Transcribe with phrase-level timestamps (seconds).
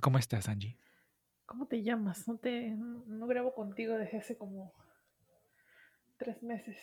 [0.00, 0.78] ¿Cómo estás, Angie?
[1.44, 2.28] ¿Cómo te llamas?
[2.28, 4.72] No te no grabo contigo desde hace como
[6.18, 6.78] tres meses.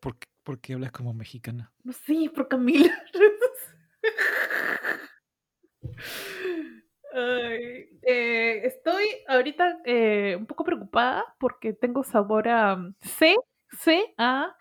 [0.00, 1.70] ¿Por qué, por qué hablas como mexicana?
[1.82, 2.90] No sé, por Camila.
[7.12, 13.36] Ay, eh, estoy ahorita eh, un poco preocupada porque tengo sabor a C,
[13.70, 14.56] C a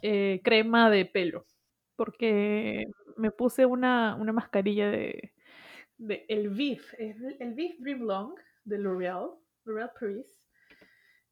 [0.00, 1.44] eh, crema de pelo.
[1.96, 2.84] Porque
[3.16, 5.32] me puse una, una mascarilla de,
[6.02, 8.34] de el VIF, el, el VIF Dream Long
[8.64, 9.30] de L'Oreal,
[9.64, 10.26] L'Oreal Paris.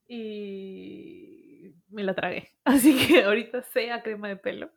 [0.06, 2.50] Y me la tragué.
[2.64, 4.70] Así que ahorita sé a crema de pelo.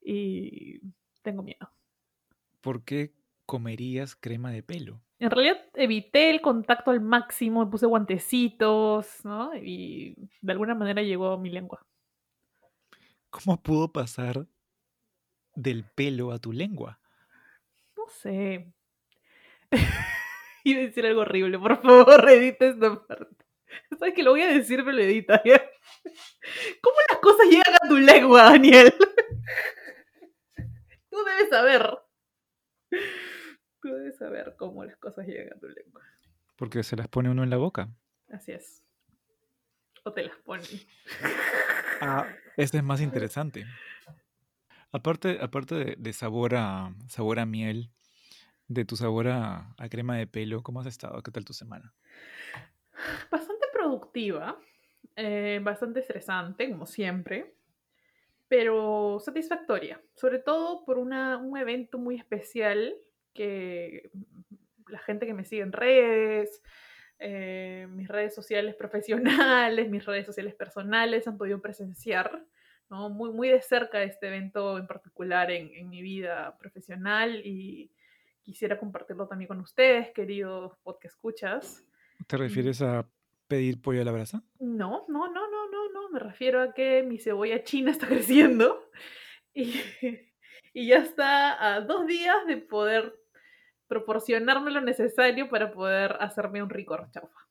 [0.00, 0.80] Y
[1.22, 1.70] tengo miedo.
[2.60, 3.14] ¿Por qué
[3.46, 5.00] comerías crema de pelo?
[5.20, 9.50] En realidad evité el contacto al máximo, me puse guantecitos, ¿no?
[9.56, 11.84] Y de alguna manera llegó a mi lengua.
[13.30, 14.46] ¿Cómo pudo pasar
[15.54, 17.00] del pelo a tu lengua?
[17.96, 18.72] No sé.
[20.64, 23.44] Iba a decir algo horrible, por favor, edita esta parte.
[23.98, 25.58] Sabes que lo voy a decir, pero lo edita, ¿ya?
[26.82, 28.92] ¿Cómo las cosas llegan a tu lengua, Daniel?
[31.10, 31.98] Tú debes saber.
[33.82, 36.02] Tú debes saber cómo las cosas llegan a tu lengua.
[36.56, 37.88] Porque se las pone uno en la boca.
[38.30, 38.82] Así es.
[40.04, 40.66] O te las ponen.
[42.00, 43.66] Ah, este es más interesante.
[44.92, 47.92] Aparte, aparte de, de sabor, a, sabor a miel,
[48.68, 51.22] de tu sabor a, a crema de pelo, ¿cómo has estado?
[51.22, 51.94] ¿Qué tal tu semana?
[53.30, 54.58] Bastante productiva,
[55.16, 57.54] eh, bastante estresante, como siempre,
[58.46, 62.94] pero satisfactoria, sobre todo por una, un evento muy especial
[63.32, 64.10] que
[64.88, 66.62] la gente que me sigue en redes,
[67.18, 72.44] eh, mis redes sociales profesionales, mis redes sociales personales han podido presenciar
[72.90, 73.08] ¿no?
[73.08, 77.90] muy, muy de cerca este evento en particular en, en mi vida profesional y
[78.48, 81.84] quisiera compartirlo también con ustedes, queridos podcast escuchas.
[82.26, 83.06] ¿Te refieres a
[83.46, 84.42] pedir pollo a la brasa?
[84.58, 86.08] No, no, no, no, no, no.
[86.08, 88.90] Me refiero a que mi cebolla china está creciendo
[89.52, 89.74] y,
[90.72, 93.14] y ya está a dos días de poder
[93.86, 97.46] proporcionarme lo necesario para poder hacerme un rico chaufa.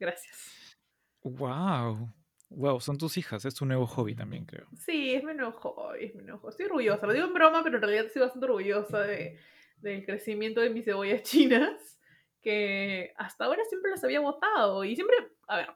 [0.00, 0.78] Gracias.
[1.22, 2.14] Wow.
[2.48, 4.68] Wow, son tus hijas, es tu nuevo hobby también, creo.
[4.78, 6.50] Sí, es mi nuevo hobby, es mi nuevo hobby.
[6.50, 9.38] Estoy orgullosa, lo digo en broma, pero en realidad estoy bastante orgullosa de,
[9.76, 11.98] del crecimiento de mis cebollas chinas,
[12.42, 14.84] que hasta ahora siempre las había botado.
[14.84, 15.16] Y siempre,
[15.48, 15.68] a ver,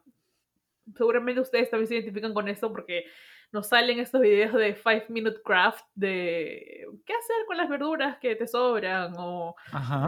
[0.97, 3.05] seguramente ustedes también se identifican con esto porque
[3.51, 8.37] nos salen estos videos de 5 Minute Craft de qué hacer con las verduras que
[8.37, 9.57] te sobran o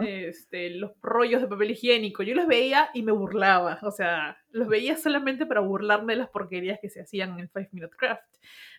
[0.05, 2.21] este, los rollos de papel higiénico.
[2.21, 6.29] Yo los veía y me burlaba, o sea, los veía solamente para burlarme de las
[6.29, 8.23] porquerías que se hacían en 5 Minute Craft.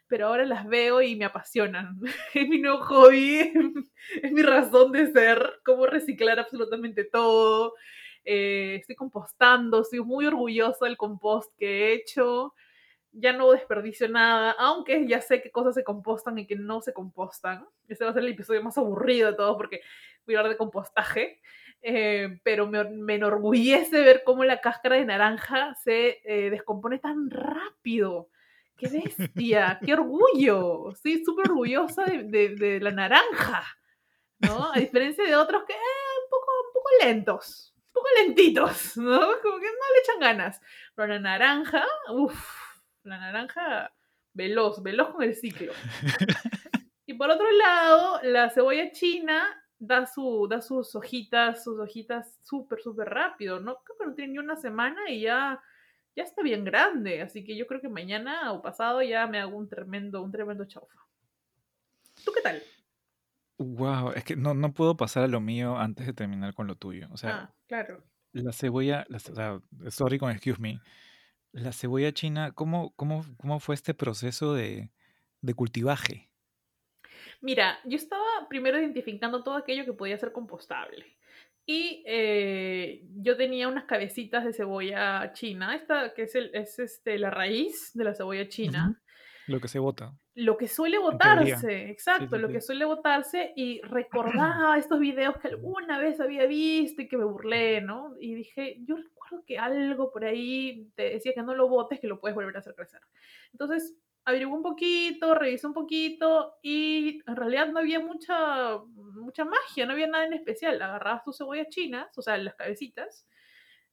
[0.08, 1.98] Pero ahora las veo y me apasionan.
[2.34, 3.52] Es mi nuevo hobby,
[4.22, 7.74] es mi razón de ser, cómo reciclar absolutamente todo.
[8.24, 12.54] Eh, estoy compostando, estoy muy orgullosa del compost que he hecho
[13.12, 16.92] ya no desperdicio nada, aunque ya sé qué cosas se compostan y que no se
[16.92, 17.66] compostan.
[17.86, 19.82] Este va a ser el episodio más aburrido de todos porque
[20.26, 21.40] voy a hablar de compostaje.
[21.82, 27.28] Eh, pero me, me, enorgullece ver cómo la cáscara de naranja se eh, descompone tan
[27.28, 28.28] rápido.
[28.82, 29.78] ¡Qué bestia!
[29.84, 30.90] ¡Qué orgullo!
[30.90, 33.62] Estoy súper orgullosa de, de, de, la naranja,
[34.40, 34.72] ¿no?
[34.72, 39.20] A diferencia de otros que eh, un, poco, un poco lentos, un poco lentitos, ¿no?
[39.40, 40.60] Como que no le echan ganas.
[40.96, 42.34] Pero la naranja, uff,
[43.04, 43.94] la naranja
[44.34, 45.72] veloz, veloz con el ciclo.
[47.06, 49.44] y por otro lado, la cebolla china
[49.78, 53.76] da, su, da sus hojitas, sus hojitas súper, súper rápido, ¿no?
[53.84, 55.62] Creo que no tiene ni una semana y ya,
[56.16, 57.22] ya está bien grande.
[57.22, 60.64] Así que yo creo que mañana o pasado ya me hago un tremendo, un tremendo
[60.64, 61.00] chaufa.
[62.24, 62.62] ¿Tú qué tal?
[63.58, 66.74] Wow, es que no, no puedo pasar a lo mío antes de terminar con lo
[66.74, 67.08] tuyo.
[67.12, 68.02] O sea, ah, claro.
[68.32, 70.80] La cebolla, la, o sea, sorry con excuse me,
[71.52, 74.90] la cebolla china, ¿cómo, cómo, cómo fue este proceso de,
[75.42, 76.30] de, cultivaje?
[77.42, 81.04] Mira, yo estaba primero identificando todo aquello que podía ser compostable.
[81.64, 87.18] Y eh, yo tenía unas cabecitas de cebolla china, esta que es, el, es este,
[87.18, 88.88] la raíz de la cebolla china.
[88.88, 89.02] Uh -huh.
[89.46, 90.16] Lo que se bota.
[90.34, 95.36] Lo que suele botarse, exacto, sí, sí, lo que suele botarse y recordaba estos videos
[95.38, 98.14] que alguna vez había visto y que me burlé, ¿no?
[98.18, 102.06] Y dije, yo recuerdo que algo por ahí te decía que no lo botes, que
[102.06, 103.00] lo puedes volver a hacer crecer.
[103.52, 103.94] Entonces,
[104.24, 109.92] averigué un poquito, revisé un poquito y en realidad no había mucha, mucha magia, no
[109.92, 110.80] había nada en especial.
[110.80, 113.26] Agarrabas tus cebollas chinas, o sea, las cabecitas,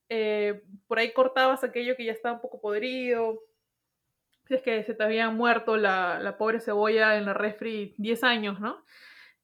[0.09, 3.41] eh, por ahí cortabas aquello que ya estaba un poco podrido,
[4.47, 8.23] si es que se te había muerto la, la, pobre cebolla en la refri 10
[8.23, 8.83] años, ¿no?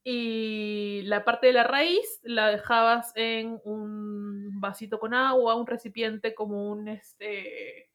[0.08, 6.32] y la parte de la raíz la dejabas en un vasito con agua, un recipiente
[6.32, 7.85] como un este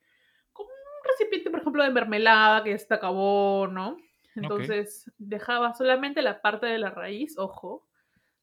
[1.01, 3.98] un recipiente, por ejemplo, de mermelada que ya se acabó, ¿no?
[4.36, 7.88] Entonces dejaba solamente la parte de la raíz, ojo,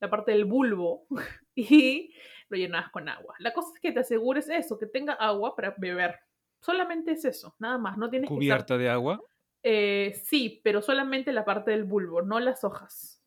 [0.00, 1.06] la parte del bulbo
[1.54, 2.14] y
[2.48, 3.34] lo llenabas con agua.
[3.38, 6.16] La cosa es que te asegures eso, que tenga agua para beber.
[6.60, 7.96] Solamente es eso, nada más.
[7.96, 9.22] No tienes ¿Cubierta que de agua?
[9.62, 13.18] Eh, sí, pero solamente la parte del bulbo, no las hojas.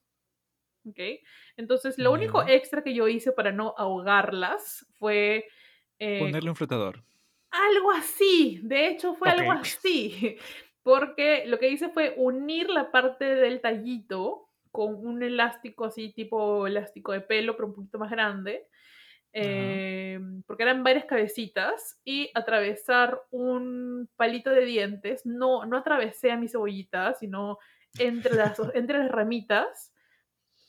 [0.88, 1.00] ¿ok?
[1.58, 5.46] Entonces, lo único extra que yo hice para no ahogarlas fue...
[6.00, 7.04] Eh, Ponerle un flotador.
[7.52, 10.38] Algo así, de hecho fue algo así,
[10.84, 16.66] porque lo que hice fue unir la parte del tallito con un elástico así, tipo
[16.66, 18.68] elástico de pelo, pero un poquito más grande,
[19.34, 20.18] eh,
[20.48, 26.48] porque eran varias cabecitas, y atravesar un palito de dientes, no, no atravesé a mi
[26.48, 27.58] cebollita, sino
[28.00, 29.94] entre las, entre las ramitas,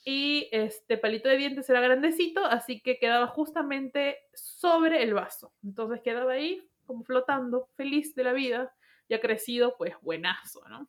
[0.05, 5.52] y este palito de dientes era grandecito, así que quedaba justamente sobre el vaso.
[5.62, 8.75] Entonces quedaba ahí como flotando, feliz de la vida,
[9.08, 10.88] y ha crecido pues buenazo, ¿no?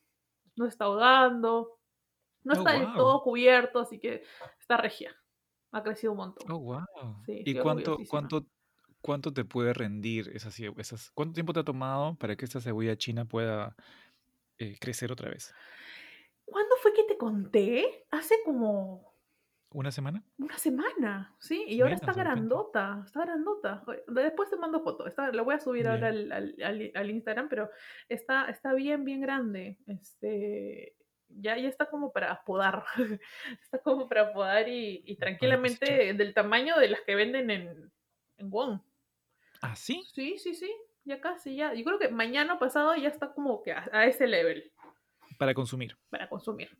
[0.56, 1.80] No está ahogando,
[2.44, 4.24] no oh, está del todo cubierto, así que
[4.60, 5.16] está regia.
[5.72, 6.52] Ha crecido un montón.
[6.52, 6.86] Oh, wow.
[7.28, 8.46] ¿Y cuánto, cuánto,
[9.02, 12.96] cuánto te puede rendir esas, esas, cuánto tiempo te ha tomado para que esta cebolla
[12.96, 13.76] china pueda
[14.58, 15.54] eh, crecer otra vez?
[16.46, 18.06] ¿Cuándo fue que te conté?
[18.12, 19.13] Hace como...
[19.74, 20.24] ¿Una semana?
[20.38, 21.66] Una semana, sí.
[21.68, 23.84] Y ahora está grandota, está grandota.
[24.08, 25.08] Después te mando foto.
[25.08, 26.32] Está, la voy a subir ahora al,
[26.94, 27.70] al, Instagram, pero
[28.08, 29.80] está, está bien, bien grande.
[29.88, 30.96] Este,
[31.28, 32.84] ya, ya está como para podar.
[33.64, 37.92] está como para podar y, tranquilamente del tamaño de las que venden en,
[38.38, 38.80] en Wong.
[39.62, 40.04] ¿Ah, sí?
[40.14, 40.72] Sí, sí, sí.
[41.04, 41.74] Ya casi, ya.
[41.74, 44.72] Yo creo que mañana pasado ya está como que a ese level.
[45.40, 45.98] Para consumir.
[46.12, 46.78] Para consumir.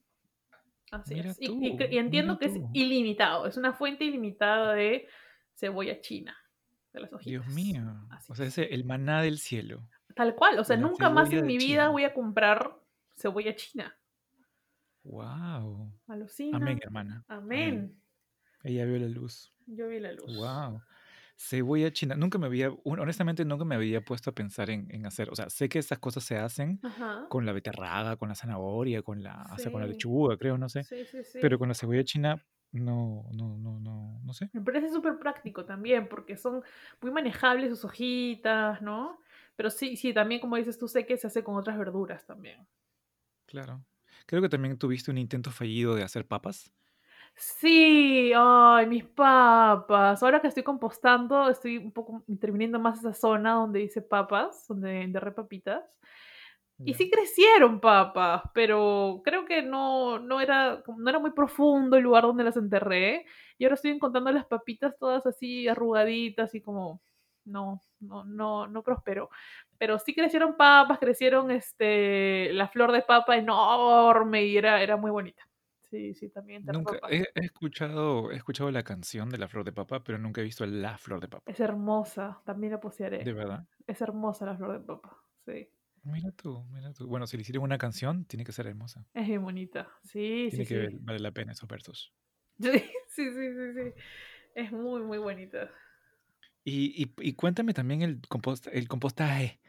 [0.94, 1.38] Así es.
[1.40, 5.08] y, entiendo que es ilimitado, es una fuente ilimitada de
[5.56, 6.38] cebolla china.
[6.94, 7.82] De las Dios mío.
[8.28, 9.82] o sea, es el maná del cielo.
[10.16, 12.78] Tal cual, o sea, nunca más en mi vida voy a comprar
[13.18, 13.98] cebolla china.
[15.04, 15.92] Wow.
[16.08, 16.58] Alucina.
[16.58, 17.26] Amén, hermana.
[17.28, 18.00] Amén.
[18.64, 19.52] Ella vio la luz.
[19.66, 20.38] Yo vi la luz.
[20.38, 20.82] Wow.
[21.36, 22.16] Cebolla china.
[22.16, 25.30] Nunca me había, honestamente, nunca me había puesto a pensar en, hacer.
[25.30, 26.80] O sea, sé que estas cosas se hacen
[27.30, 30.84] con la beterraga, con la zanahoria, con la, con la lechuga, creo, no sé.
[30.84, 31.40] Sí, sí, sí.
[31.42, 34.50] Pero con la cebolla china, no, no, no, no, no sé.
[34.54, 36.64] Me parece súper práctico también, porque son
[37.02, 39.20] muy manejables sus hojitas, ¿no?
[39.56, 42.68] Pero sí, sí, también, como dices tú, sé que se hace con otras verduras también.
[43.46, 43.84] Claro.
[44.26, 46.74] Creo que también tuviste un intento fallido de hacer papas.
[47.36, 50.22] Sí, ay, mis papas.
[50.24, 55.02] Ahora que estoy compostando, estoy un poco interviniendo más esa zona donde dice papas, donde
[55.02, 55.84] enterré papitas.
[56.86, 62.04] Y sí crecieron papas, pero creo que no, no, era, no era muy profundo el
[62.04, 63.26] lugar donde las enterré.
[63.58, 67.02] Y ahora estoy encontrando las papitas todas así arrugaditas y como
[67.46, 69.30] no, no, no, no prosperó.
[69.78, 75.12] Pero sí crecieron papas, crecieron este, la flor de papa enorme y era, era muy
[75.12, 75.44] bonita.
[75.94, 80.04] Sí, sí, también Nunca he, escuchado, he escuchado la canción de la flor de papa,
[80.04, 81.52] pero nunca he visto la flor de papa.
[81.52, 83.24] Es hermosa, también la poseeré.
[83.24, 83.64] ¿De verdad?
[83.86, 85.70] Es hermosa la flor de papa, sí.
[86.04, 87.06] Mira tú, mira tú.
[87.06, 89.06] Bueno, si le hicieron una canción, tiene que ser hermosa.
[89.14, 92.12] Es muy bonita, sí, Tiene sí, que vale la pena esos versos.
[92.60, 92.72] Sí,
[93.10, 93.94] sí, sí, sí, sí.
[94.56, 95.70] Es muy, muy bonita.
[96.66, 99.60] Y, y, y cuéntame también el, compost, el compostaje.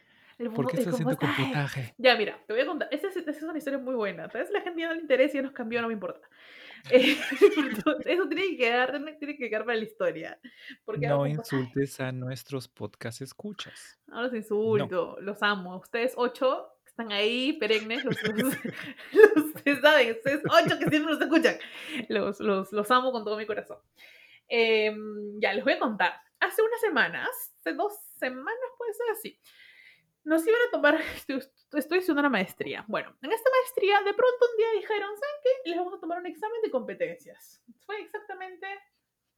[0.55, 1.95] ¿Por qué estás haciendo compostaje?
[1.99, 2.89] Ya, mira, te voy a contar.
[2.91, 4.29] Esa es, una historia muy buena.
[4.29, 6.29] Tal vez la gente ya no le interesa y ya nos cambió, no me importa.
[6.91, 7.17] Eh,
[8.05, 10.39] eso tiene que, quedar, tiene que quedar para la historia.
[10.87, 13.99] no insultes a nuestros podcast escuchas.
[14.07, 15.79] No los insulto, los amo.
[15.79, 18.17] Ustedes ocho están ahí, perennes, los,
[19.37, 21.57] ustedes saben, ustedes ocho que siempre nos escuchan.
[22.11, 23.79] Los, los, los amo con todo mi corazón.
[24.49, 26.13] Em, ya, les voy a contar.
[26.39, 29.41] Hace unas semanas, hace dos semanas puede ser así,
[30.25, 32.85] nos iban a tomar, estoy, estoy haciendo una maestría.
[32.89, 35.71] Bueno, en esta maestría de pronto un día dijeron, ¿saben qué?
[35.71, 37.63] Les vamos a tomar un examen de competencias.
[37.87, 38.67] Fue exactamente,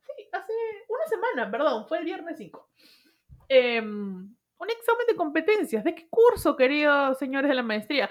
[0.01, 0.53] sí, hace
[0.89, 2.69] una semana, perdón, fue el viernes 5.
[3.49, 5.85] Em, un examen de competencias.
[5.85, 8.11] ¿De qué curso, queridos señores de la maestría?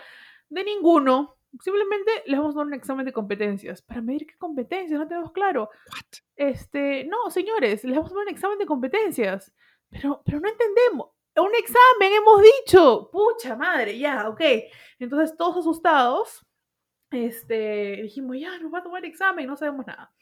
[0.49, 1.37] De ninguno.
[1.61, 3.81] Simplemente les vamos a dar un examen de competencias.
[3.81, 4.99] ¿Para medir qué competencias?
[4.99, 5.69] No tenemos claro.
[6.35, 9.53] Este, no, señores, les vamos a dar un examen de competencias.
[9.89, 13.09] Pero, pero no entendemos un examen, hemos dicho.
[13.11, 14.41] Pucha madre, ya, ok.
[14.99, 16.45] Entonces todos asustados,
[17.11, 20.13] este, dijimos, ya, nos va a tomar examen, no sabemos nada.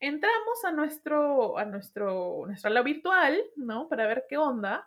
[0.00, 3.88] Entramos a nuestro, a nuestro, nuestra aula virtual, ¿no?
[3.88, 4.86] Para ver qué onda.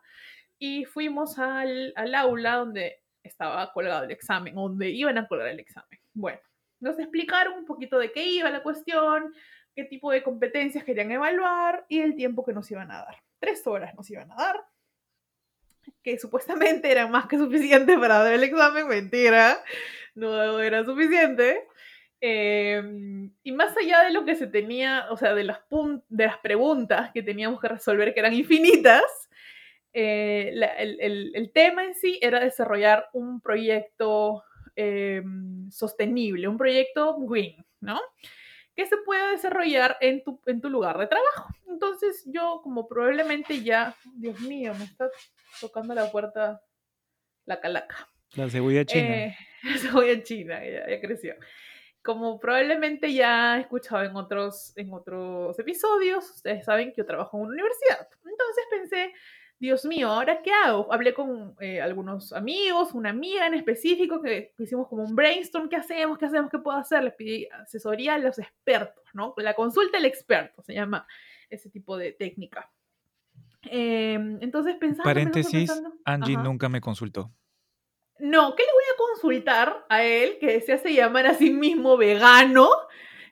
[0.60, 5.60] Y fuimos al, al aula donde estaba colgado el examen, donde iban a colgar el
[5.60, 6.00] examen.
[6.14, 6.40] Bueno,
[6.80, 9.34] Nos explicaron un poquito de qué iba la cuestión,
[9.76, 13.16] qué tipo de competencias querían evaluar y el tiempo que nos iban a dar.
[13.40, 14.66] Tres horas nos iban a dar,
[16.04, 19.64] que supuestamente eran más que suficientes para dar el examen, mentira,
[20.16, 21.68] no era suficiente.
[22.20, 22.82] Eh,
[23.44, 25.60] y más allá de lo que se tenía, o sea, de las,
[26.10, 29.04] de las preguntas que teníamos que resolver, que eran infinitas,
[29.94, 34.44] eh, la, el, el, el, tema en sí era desarrollar un proyecto
[34.76, 35.24] eh,
[35.72, 38.00] sostenible, un proyecto green, ¿no?
[38.78, 41.50] Que se pueda desarrollar en tu, en tu lugar de trabajo.
[41.68, 45.10] Entonces yo, como probablemente ya, Dios mío, me está
[45.60, 46.62] tocando la puerta
[47.46, 48.08] la calaca.
[48.36, 49.26] La cebolla china.
[49.26, 51.36] Eh, la cebolla china, ya, ya creció
[52.08, 57.36] como probablemente ya he escuchado en otros, en otros episodios, ustedes saben que yo trabajo
[57.36, 58.08] en una universidad.
[58.24, 59.14] Entonces pensé,
[59.60, 60.92] Dios mío, ¿ahora qué hago?
[60.94, 65.78] Hablé con eh, algunos amigos, una amiga en específico, que, hicimos como un brainstorm, ¿qué
[65.78, 66.18] hacemos?
[66.20, 66.52] ¿Qué hacemos?
[66.52, 67.04] ¿Qué puedo hacer?
[67.04, 69.34] Les pedí asesoría a los expertos, ¿no?
[69.38, 71.08] La consulta del experto se llama
[71.50, 72.72] ese tipo de técnica.
[73.64, 75.04] Eh, entonces pensando...
[75.04, 76.44] Paréntesis, pensando, Angie ajá.
[76.44, 77.32] nunca me consultó.
[78.20, 81.98] No, ¿qué le voy a consultar a él que se hace llamar a sí mismo
[81.98, 82.70] vegano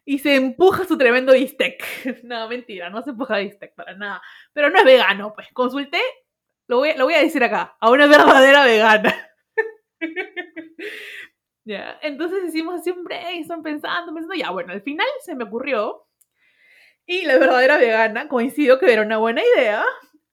[0.06, 1.84] y se empuja su tremendo bistec?
[2.24, 4.22] No, mentira, no se empuja bistec para nada.
[4.54, 6.00] Pero no es vegano, pues consulté,
[6.68, 9.14] lo voy, lo voy a decir acá, a una verdadera vegana.
[11.66, 16.08] ya, entonces hicimos un brainstorm pensando, pensando, ya, bueno, al final se me ocurrió
[17.06, 19.84] y la verdadera vegana coincidió que era una buena idea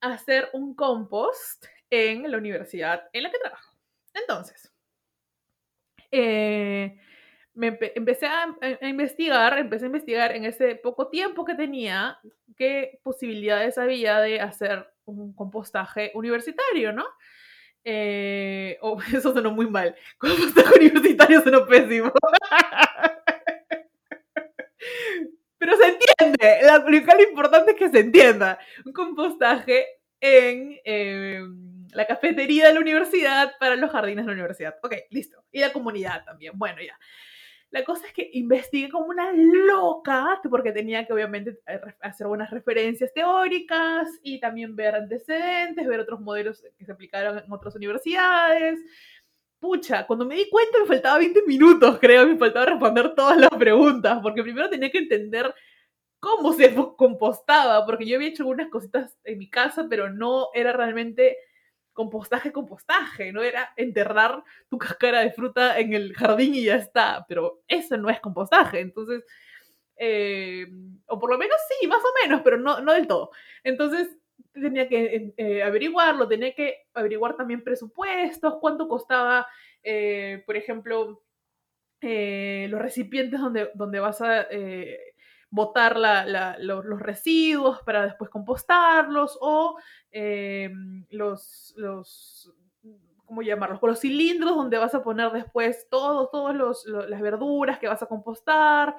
[0.01, 3.77] hacer un compost en la universidad en la que trabajo.
[4.15, 4.73] Entonces,
[6.11, 6.99] eh,
[7.55, 12.19] me empe empecé a, a, investigar, empecé a investigar en ese poco tiempo que tenía
[12.57, 17.05] qué posibilidades había de hacer un compostaje universitario, ¿no?
[17.85, 19.95] Eh, oh, eso sonó muy mal.
[20.19, 22.13] Compostaje universitario sonó pésimo.
[25.59, 26.61] Pero se entiende.
[26.67, 28.59] Lo, lo importante es que se entienda.
[28.85, 29.87] Un compostaje
[30.21, 30.81] en...
[30.85, 31.41] Eh,
[31.93, 34.77] la cafetería de la universidad para los jardines de la universidad.
[34.83, 35.45] Ok, listo.
[35.53, 36.55] Y la comunidad también.
[36.57, 36.99] Bueno, ya.
[37.73, 41.59] La cosa es que investigué como una loca, porque tenía que obviamente
[42.03, 47.51] hacer buenas referencias teóricas y también ver antecedentes, ver otros modelos que se aplicaron en
[47.51, 48.79] otras universidades.
[49.59, 53.51] Pucha, cuando me di cuenta me faltaba 20 minutos, creo, me faltaba responder todas las
[53.51, 55.55] preguntas, porque primero tenía que entender
[56.21, 60.75] cómo se compostaba, porque yo había hecho algunas cositas en mi casa, pero no era
[60.75, 61.39] realmente
[61.93, 67.25] compostaje, compostaje, no era enterrar tu cáscara de fruta en el jardín y ya está,
[67.29, 69.25] pero eso no es compostaje, entonces,
[69.97, 70.67] eh,
[71.07, 73.31] o por lo menos sí, más o menos, pero no, no del todo.
[73.63, 74.17] Entonces,
[74.53, 79.47] tenía que eh, averiguarlo, tenía que averiguar también presupuestos, cuánto costaba,
[79.83, 81.23] eh, por ejemplo,
[82.01, 84.47] eh, los recipientes donde, donde vas a
[85.53, 89.77] botar la, la, los, los, residuos para después compostarlos o
[90.11, 90.71] eh,
[91.11, 92.55] los, los,
[93.27, 93.79] ¿cómo llamarlos?
[93.83, 98.03] Los cilindros donde vas a poner después todas todos los, los, las verduras que vas
[98.03, 98.97] a compostar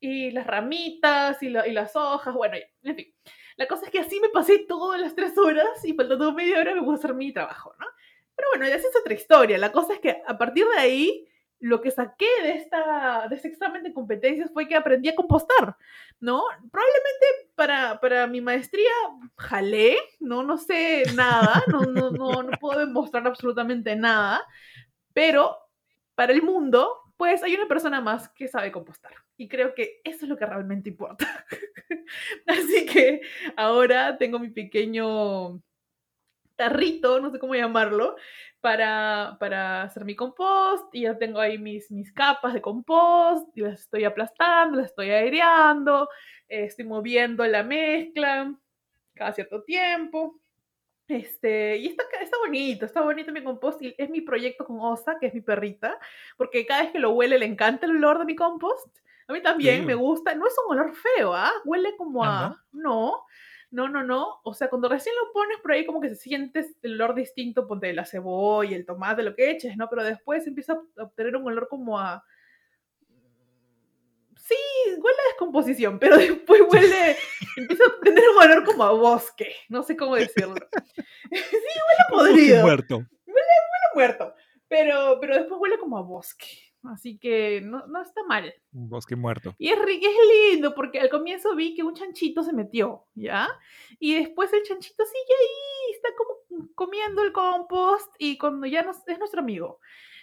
[0.00, 3.14] y las ramitas y, la, y las hojas, bueno, en fin.
[3.56, 6.74] La cosa es que así me pasé todas las tres horas y faltando media hora
[6.74, 7.86] me pude hacer mi trabajo, ¿no?
[8.34, 9.56] Pero bueno, ya es otra historia.
[9.56, 11.28] La cosa es que a partir de ahí
[11.62, 15.76] lo que saqué de, esta, de este examen de competencias fue que aprendí a compostar,
[16.18, 16.42] ¿no?
[16.72, 18.90] Probablemente para, para mi maestría
[19.36, 20.42] jalé, ¿no?
[20.42, 24.44] No sé nada, no, no, no, no puedo demostrar absolutamente nada,
[25.12, 25.56] pero
[26.16, 29.12] para el mundo, pues hay una persona más que sabe compostar.
[29.36, 31.46] Y creo que eso es lo que realmente importa.
[32.48, 33.20] Así que
[33.56, 35.62] ahora tengo mi pequeño
[36.56, 38.16] tarrito, no sé cómo llamarlo,
[38.60, 43.62] para, para hacer mi compost y ya tengo ahí mis, mis capas de compost y
[43.62, 46.08] las estoy aplastando, las estoy aireando,
[46.48, 48.54] eh, estoy moviendo la mezcla
[49.14, 50.38] cada cierto tiempo.
[51.08, 55.18] Este, y está, está bonito, está bonito mi compost y es mi proyecto con Osa,
[55.20, 55.98] que es mi perrita,
[56.36, 58.96] porque cada vez que lo huele le encanta el olor de mi compost.
[59.26, 59.86] A mí también sí.
[59.86, 61.50] me gusta, no es un olor feo, ¿ah?
[61.54, 61.60] ¿eh?
[61.64, 62.46] Huele como a...
[62.46, 63.24] ¿Ah, no?
[63.72, 64.40] No no, no.
[64.44, 67.66] O sea, cuando recién lo pones por ahí, como que se siente el olor distinto,
[67.66, 69.88] ponte de la cebolla, el tomate, lo que eches, ¿no?
[69.88, 72.22] Pero después empieza a obtener un olor como a.
[74.36, 74.54] Sí,
[74.86, 77.16] huele a descomposición, pero después huele.
[77.56, 79.54] empieza a obtener un olor como a bosque.
[79.70, 80.54] No sé cómo decirlo.
[81.32, 82.56] sí, huele podrido.
[82.56, 82.96] Bosque muerto.
[82.96, 84.34] Huele, huele muerto.
[84.68, 86.71] Pero, pero después huele como a bosque.
[86.84, 88.52] Así que no, no, está mal.
[88.72, 89.54] Un bosque muerto.
[89.58, 93.48] Y es, es, lindo porque al comienzo vi que un chanchito se metió, ¿ya?
[94.00, 96.42] Y después el chanchito sigue ahí, está como
[96.74, 99.78] comiendo el compost y cuando ya nos, es nuestro amigo.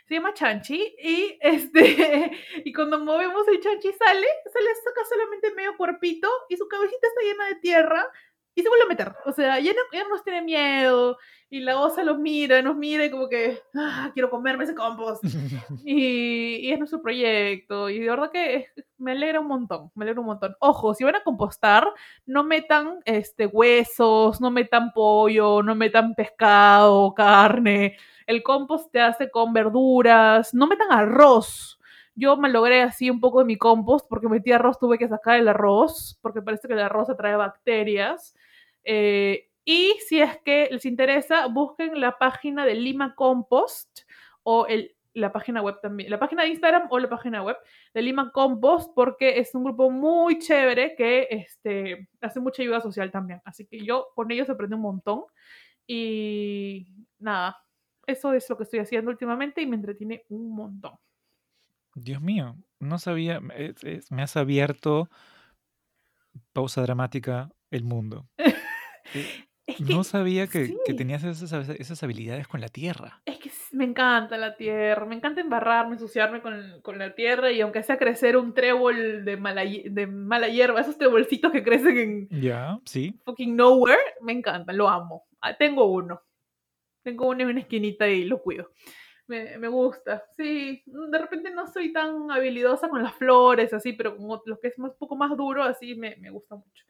[0.08, 2.32] se llama Chanchi y este
[2.66, 7.08] y cuando movemos el Chanchi sale, se le saca solamente medio cuerpito y su cabecita
[7.08, 8.12] está llena de tierra
[8.60, 9.16] y se vuelve a meter.
[9.26, 11.18] O sea, ya no, ya no nos tiene miedo
[11.52, 15.24] y la osa los mira, nos mira y como que, ah, quiero comerme ese compost.
[15.84, 20.22] y, y, es nuestro proyecto y de verdad que me alegra un montón, me alegra
[20.22, 20.56] un montón.
[20.60, 21.88] Ojo, si van a compostar,
[22.26, 27.98] no metan este, huesos, no metan pollo, no metan pescado, carne.
[28.28, 31.80] El compost te hace con verduras, no metan arroz.
[32.14, 35.40] Yo me logré así un poco de mi compost porque metí arroz, tuve que sacar
[35.40, 38.36] el arroz porque parece que el arroz atrae bacterias.
[38.84, 44.02] Eh, y si es que les interesa, busquen la página de Lima Compost
[44.44, 47.58] o el, la página web también, la página de Instagram o la página web
[47.94, 53.12] de Lima Compost, porque es un grupo muy chévere que este, hace mucha ayuda social
[53.12, 53.42] también.
[53.46, 55.24] Así que yo con ellos aprendí un montón.
[55.86, 57.58] Y nada,
[58.06, 60.94] eso es lo que estoy haciendo últimamente y me entretiene un montón.
[61.96, 65.10] Dios mío, no sabía, me has abierto,
[66.54, 68.28] pausa dramática, el mundo.
[69.14, 69.46] Eh,
[69.80, 73.22] no sabía que, tenías esas, habilidades con la tierra.
[73.26, 77.84] Es que me encanta la tierra, me encanta embarrarme, ensuciarme con, la tierra y aunque
[77.84, 82.80] sea crecer un trébol de mala, de mala hierba, esos trebolcitos que crecen en ya,
[82.86, 83.20] sí.
[83.26, 85.28] fucking nowhere, me encanta, lo amo.
[85.42, 86.22] Ah, tengo uno.
[87.04, 88.72] Tengo uno en una esquinita y lo cuido.
[89.28, 90.24] Me, gusta.
[90.36, 94.70] Sí, de repente no soy tan habilidosa con las flores, así, pero como lo que
[94.70, 96.84] es un poco más duro, así me, me gusta mucho.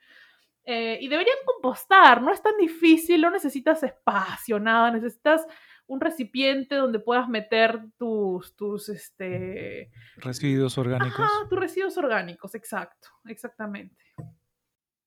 [0.71, 5.43] Eh, y deberían compostar, no es tan difícil, no necesitas espacio, nada, necesitas
[5.87, 9.89] un recipiente donde puedas meter tus, tus este...
[10.17, 11.27] Residuos orgánicos.
[11.49, 13.97] tus residuos orgánicos, exacto, exactamente.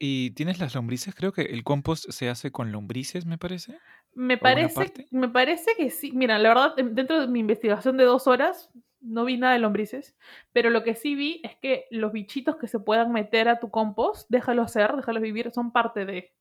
[0.00, 1.14] ¿Y tienes las lombrices?
[1.14, 3.78] Creo que el compost se hace con lombrices, me parece.
[4.14, 6.12] Me parece, me parece que sí.
[6.12, 10.16] Mira, la verdad, dentro de mi investigación de dos horas, no vi nada de lombrices,
[10.52, 13.70] pero lo que sí vi es que los bichitos que se puedan meter a tu
[13.70, 16.32] compost, déjalos ser, déjalos vivir, son parte de.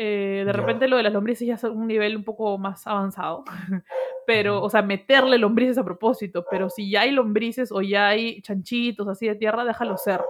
[0.00, 3.44] Eh, de repente lo de las lombrices ya es un nivel un poco más avanzado,
[4.26, 8.40] pero, o sea, meterle lombrices a propósito, pero si ya hay lombrices o ya hay
[8.42, 10.20] chanchitos así de tierra, déjalos ser,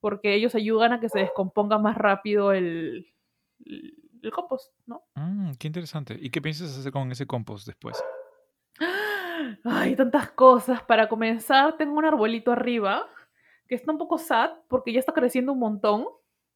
[0.00, 3.06] porque ellos ayudan a que se descomponga más rápido el,
[3.64, 3.94] el,
[4.32, 5.02] compost, ¿no?
[5.14, 6.16] Mm, qué interesante.
[6.20, 8.02] ¿Y qué piensas hacer con ese compost después?
[9.64, 10.82] Hay tantas cosas.
[10.82, 13.08] Para comenzar, tengo un arbolito arriba
[13.68, 16.06] que está un poco sad porque ya está creciendo un montón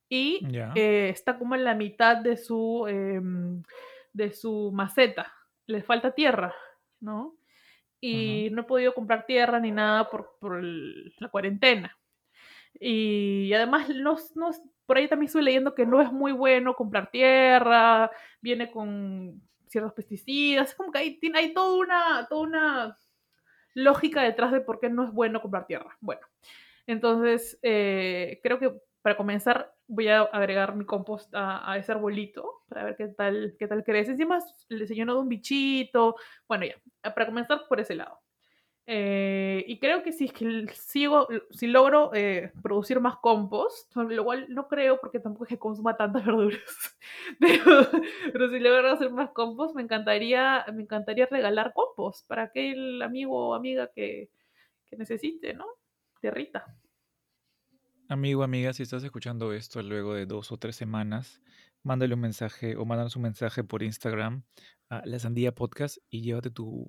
[0.08, 3.62] y eh, está como en la mitad de su, em,
[4.12, 5.32] de su maceta.
[5.66, 6.54] Le falta tierra,
[7.00, 7.36] ¿no?
[7.98, 11.96] Y no he podido comprar tierra ni nada por, la cuarentena.
[12.78, 14.16] Y además, no,
[14.86, 19.92] por ahí también estoy leyendo que no es muy bueno comprar tierra, viene con ciertos
[19.94, 22.98] pesticidas, es como que hay, hay toda, una, toda una
[23.74, 25.96] lógica detrás de por qué no es bueno comprar tierra.
[26.00, 26.20] Bueno,
[26.86, 32.84] entonces eh, creo que para comenzar voy a agregar mi compost a, ese arbolito para
[32.84, 34.12] ver qué tal, qué tal crece.
[34.12, 36.16] Encima le se llenó de un bichito.
[36.48, 38.20] Bueno, ya, para comenzar por ese lado.
[38.86, 44.24] Eh, y creo que si es que sigo, si logro eh, producir más compost, lo
[44.24, 46.60] cual no creo porque tampoco es que consuma tantas verduras,
[47.38, 53.50] pero, si logro hacer más compost, me encantaría, me encantaría regalar compost para aquel amigo
[53.50, 54.30] o amiga que,
[54.90, 55.66] que necesite, ¿no?
[56.20, 56.76] Tierrita.
[58.08, 61.40] Amigo, o amiga, si estás escuchando esto luego de dos o tres semanas,
[61.84, 64.42] mándale un mensaje o mándanos un mensaje por Instagram
[64.88, 66.88] a La Sandía Podcast y llévate tu,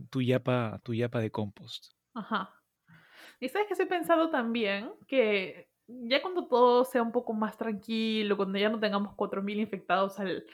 [0.00, 1.92] tu, yapa, tu yapa de compost.
[2.14, 2.54] Ajá.
[3.40, 8.36] Y sabes que he pensado también que ya cuando todo sea un poco más tranquilo,
[8.36, 10.44] cuando ya no tengamos 4.000 infectados al,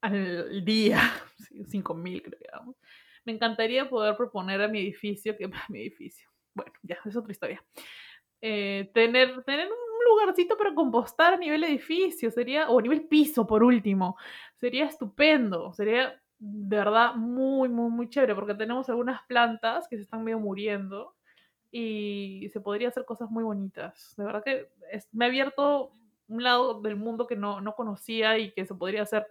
[0.00, 1.00] al día,
[1.66, 2.76] 5.000 creo
[3.28, 7.62] me encantaría poder proponer a mi edificio, que mi edificio, bueno, ya, es otra historia,
[8.40, 13.46] eh, tener, tener un lugarcito para compostar a nivel edificio, sería, o a nivel piso
[13.46, 14.16] por último,
[14.56, 20.02] sería estupendo, sería de verdad muy, muy, muy chévere, porque tenemos algunas plantas que se
[20.02, 21.14] están medio muriendo
[21.70, 24.14] y se podría hacer cosas muy bonitas.
[24.16, 24.70] De verdad que
[25.12, 25.92] me ha abierto
[26.28, 29.26] un lado del mundo que no, no conocía y que se podría hacer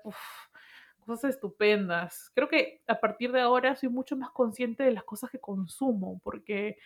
[1.05, 2.31] cosas estupendas.
[2.35, 6.19] Creo que a partir de ahora soy mucho más consciente de las cosas que consumo,
[6.23, 6.77] porque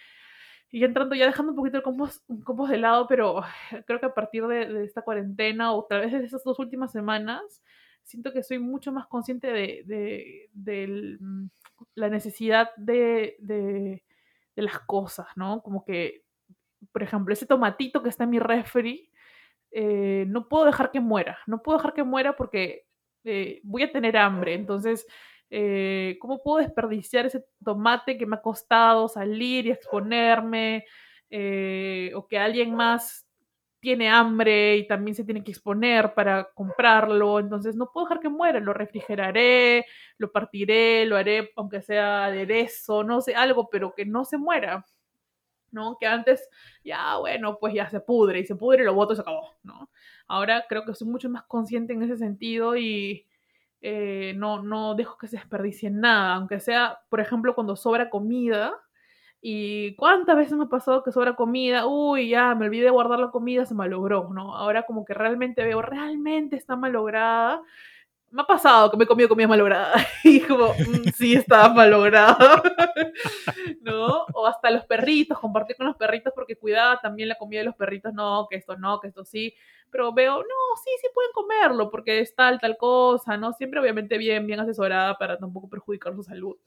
[0.73, 3.41] y entrando, ya dejando un poquito el compost, de lado, pero
[3.86, 6.93] creo que a partir de, de esta cuarentena o tal vez de estas dos últimas
[6.93, 7.62] semanas,
[8.03, 10.49] siento que soy mucho más consciente de,
[11.19, 11.45] mm,
[11.95, 14.03] la necesidad de,
[14.55, 15.63] las cosas, ¿no?
[15.63, 16.23] Como que,
[16.91, 19.09] por ejemplo, ese tomatito que está en mi refri,
[19.71, 22.85] eh, no puedo dejar que muera, no puedo dejar que muera porque
[23.23, 25.07] eh, voy a tener hambre, entonces
[25.49, 30.85] eh, ¿cómo puedo desperdiciar ese tomate que me ha costado salir y exponerme?
[32.13, 33.25] O que alguien más
[33.81, 38.29] tiene hambre y también se tiene que exponer para comprarlo, entonces no puedo dejar que
[38.29, 39.85] muera, lo refrigeraré,
[40.17, 44.85] lo partiré, lo haré aunque sea aderezo, no sé, algo, pero que no se muera,
[45.71, 45.97] ¿no?
[45.99, 46.49] Que antes,
[46.83, 49.55] ya, bueno, pues ya se pudre y se pudre y lo boto y se acabó,
[49.63, 49.89] ¿no?
[50.27, 53.27] Ahora creo que soy mucho más consciente en ese sentido y
[53.81, 58.73] eh, no, no dejo que se desperdicie nada, aunque sea, por ejemplo, cuando sobra comida,
[59.41, 63.19] y cuántas veces me ha pasado que sobra comida, uy, ya me olvidé de guardar
[63.19, 64.56] la comida, se malogró, ¿no?
[64.56, 67.63] Ahora como que realmente veo, realmente está malograda.
[68.30, 72.38] Me ha pasado que me he comido comida malograda y como, mm, sí, estaba malograda,
[73.82, 74.25] ¿no?
[74.34, 77.75] O hasta los perritos, compartir con los perritos porque cuidaba también la comida de los
[77.75, 79.56] perritos, no, que esto no, que esto sí,
[79.89, 83.54] pero veo, no, sí, sí pueden comerlo porque es tal, tal cosa, ¿no?
[83.54, 86.58] Siempre obviamente bien, bien asesorada para tampoco perjudicar su salud.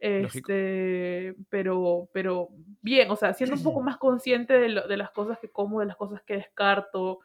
[0.00, 0.52] Lógico.
[0.52, 2.48] Este, pero, pero
[2.82, 5.80] bien, o sea, siendo un poco más consciente de, lo, de las cosas que como,
[5.80, 7.20] de las cosas que descarto.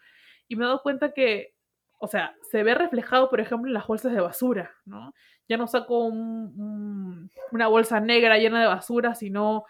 [0.48, 1.56] Y me he dado cuenta que,
[2.00, 5.14] o sea, se ve reflejado, por ejemplo, en las bolsas de basura, ¿no?
[5.50, 9.66] Ya no saco un, un, una bolsa negra llena de basura, sino,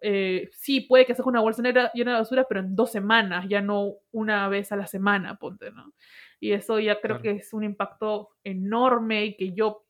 [0.00, 3.46] eh, sí, puede que saque una bolsa negra llena de basura, pero en dos semanas,
[3.48, 5.92] ya no una vez a la semana, ponte, ¿no?
[6.40, 7.22] Y eso ya creo Claro.
[7.22, 9.84] que es un impacto enorme y que yo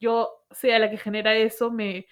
[0.00, 2.06] yo sea la que genera eso, me,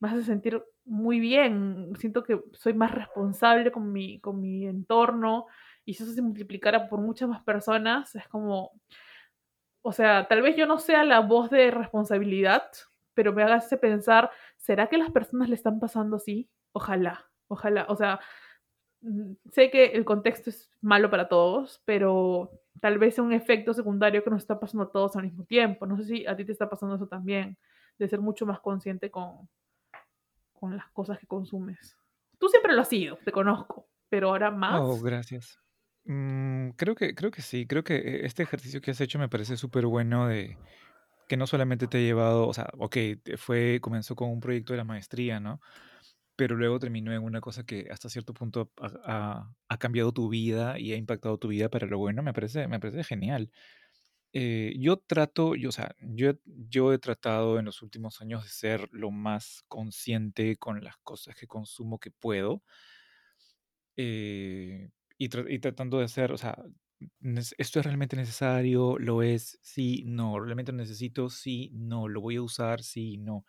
[0.00, 1.92] hace sentir muy bien.
[1.98, 5.46] Siento que soy más responsable con mi, con mi entorno
[5.84, 8.72] y si eso se multiplicara por muchas más personas, es como,
[9.80, 12.64] o sea, tal vez yo no sea la voz de responsabilidad,
[13.14, 16.50] pero me hace pensar, ¿será que las personas le están pasando así?
[16.72, 18.20] Ojalá, ojalá, o sea,
[19.00, 24.22] mm, sé que el contexto es malo para todos, pero tal vez un efecto secundario
[24.22, 25.86] que nos está pasando a todos al mismo tiempo.
[25.86, 27.56] No sé si a ti te está pasando eso también,
[27.98, 29.48] de ser mucho más consciente con,
[30.52, 31.96] con las cosas que consumes.
[32.38, 35.02] Tú siempre lo has sido, te conozco, pero ahora Oh, más.
[35.02, 35.58] gracias.
[36.04, 39.28] Mm, creo que, creo que sí, creo que eh, este ejercicio que has hecho me
[39.28, 40.56] parece súper bueno de
[41.28, 42.96] que no solamente te ha llevado, o sea, ok,
[43.36, 45.60] fue, comenzó con un proyecto de la maestría, ¿no?
[46.38, 50.30] Pero luego terminó en una cosa que hasta cierto punto ha, ha- ha cambiado tu
[50.30, 53.50] vida y ha impactado tu vida para lo bueno, me parece, me parece genial.
[54.34, 58.50] Eh, yo trato, yo, o sea, yo, yo he tratado en los últimos años de
[58.50, 62.62] ser lo más consciente con las cosas que consumo que puedo
[63.96, 66.56] eh, y, tra- y tratando de hacer, o sea,
[67.58, 68.98] ¿esto es realmente necesario?
[68.98, 69.58] ¿Lo es?
[69.62, 70.40] Sí, no.
[70.40, 71.30] ¿Realmente lo necesito?
[71.30, 72.08] Sí, no.
[72.08, 72.82] ¿Lo voy a usar?
[72.82, 73.44] Sí, no.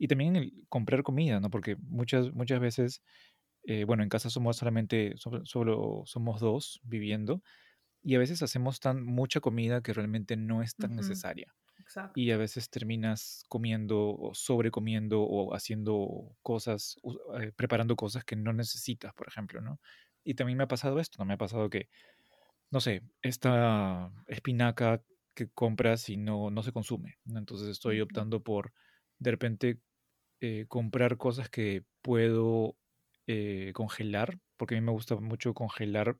[0.00, 1.50] Y también el comprar comida, ¿no?
[1.50, 3.02] Porque muchas, muchas veces,
[3.64, 7.42] eh, bueno, en casa somos solamente, solo, solo somos dos viviendo
[8.02, 11.54] y a veces hacemos tan mucha comida que realmente no es tan Ujú, necesaria.
[12.14, 12.32] Y Exacto.
[12.32, 16.96] a veces terminas comiendo o sobrecomiendo o haciendo cosas,
[17.40, 19.80] eh, preparando cosas que no necesitas, por ejemplo, ¿no?
[20.24, 21.26] Y también me ha pasado esto, ¿no?
[21.26, 21.88] Me ha pasado que,
[22.70, 27.38] no sé, esta espinaca que compras y no, no se consume, ¿no?
[27.38, 28.72] Entonces estoy optando por,
[29.18, 29.80] de repente,
[30.40, 32.76] eh, comprar cosas que puedo
[33.26, 36.18] eh, congelar, porque a mí me gusta mucho congelar.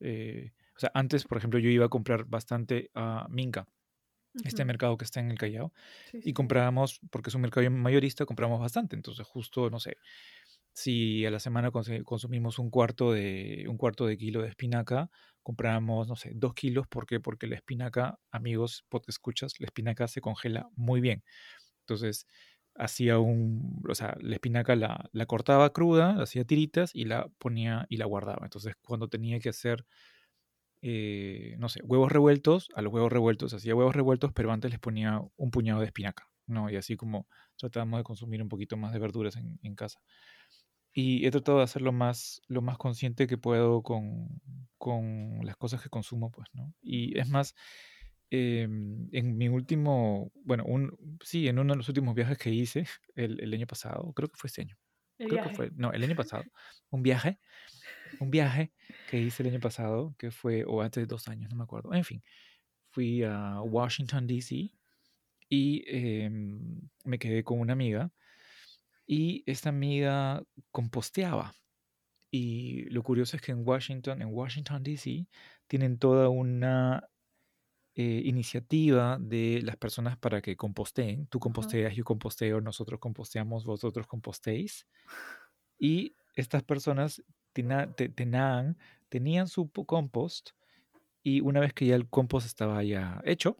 [0.00, 3.66] eh, o sea, antes, por ejemplo, yo iba a comprar bastante a Minca,
[4.44, 5.72] este mercado que está en el Callao,
[6.04, 8.96] Sí, y sí, comprábamos, porque es un mercado mayorista, compramos bastante.
[8.96, 9.98] Entonces, justo, no sé,
[10.72, 11.70] si a la semana
[12.04, 15.10] consumimos un cuarto de, un cuarto de kilo de espinaca,
[15.42, 16.86] comprábamos, no sé, dos kilos.
[16.88, 17.20] ¿Por qué?
[17.20, 21.24] Porque la espinaca, amigos, porque escuchas, la espinaca se congela muy bien.
[21.80, 22.26] Entonces,
[22.78, 27.86] hacía un, o sea, la espinaca la, la cortaba cruda, hacía tiritas y la ponía
[27.88, 28.40] y la guardaba.
[28.44, 29.86] Entonces, cuando tenía que hacer
[30.82, 34.80] eh, no sé, huevos revueltos, a los huevos revueltos hacía huevos revueltos, pero antes les
[34.80, 36.70] ponía un puñado de espinaca, ¿no?
[36.70, 40.00] Y así como tratábamos de consumir un poquito más de verduras en, en casa.
[40.92, 44.40] Y he tratado de hacer lo más, lo más consciente que puedo con,
[44.78, 46.72] con las cosas que consumo, pues, ¿no?
[46.80, 47.54] Y es más,
[48.30, 52.86] em, en mi último, bueno, un, sí, en uno de los últimos viajes que hice
[53.14, 54.76] el, el año pasado, creo que fue este año,
[55.18, 55.50] El creo que viaje.
[55.50, 56.46] fue, no, el año pasado,
[56.90, 57.40] un viaje,
[58.20, 58.72] un viaje
[59.06, 61.94] que hice el año pasado, que fue, o antes de dos años, no me acuerdo.
[61.94, 62.22] En fin,
[62.90, 64.72] fui a Washington, D.C.
[65.50, 68.12] y em, me quedé con una amiga
[69.06, 71.54] y esta amiga composteaba.
[72.30, 75.28] Y lo curioso es que en Washington, en Washington, D.C.,
[75.68, 77.08] tienen toda una
[77.96, 81.26] eh, iniciativa de las personas para que composteen.
[81.28, 84.86] Tú composteas, yo composteo, nosotros composteamos, vosotros compostéis.
[85.78, 88.08] Y estas personas tena- te-
[89.08, 90.50] tenían su po- compost
[91.22, 93.56] y una vez que ya el compost estaba ya hecho,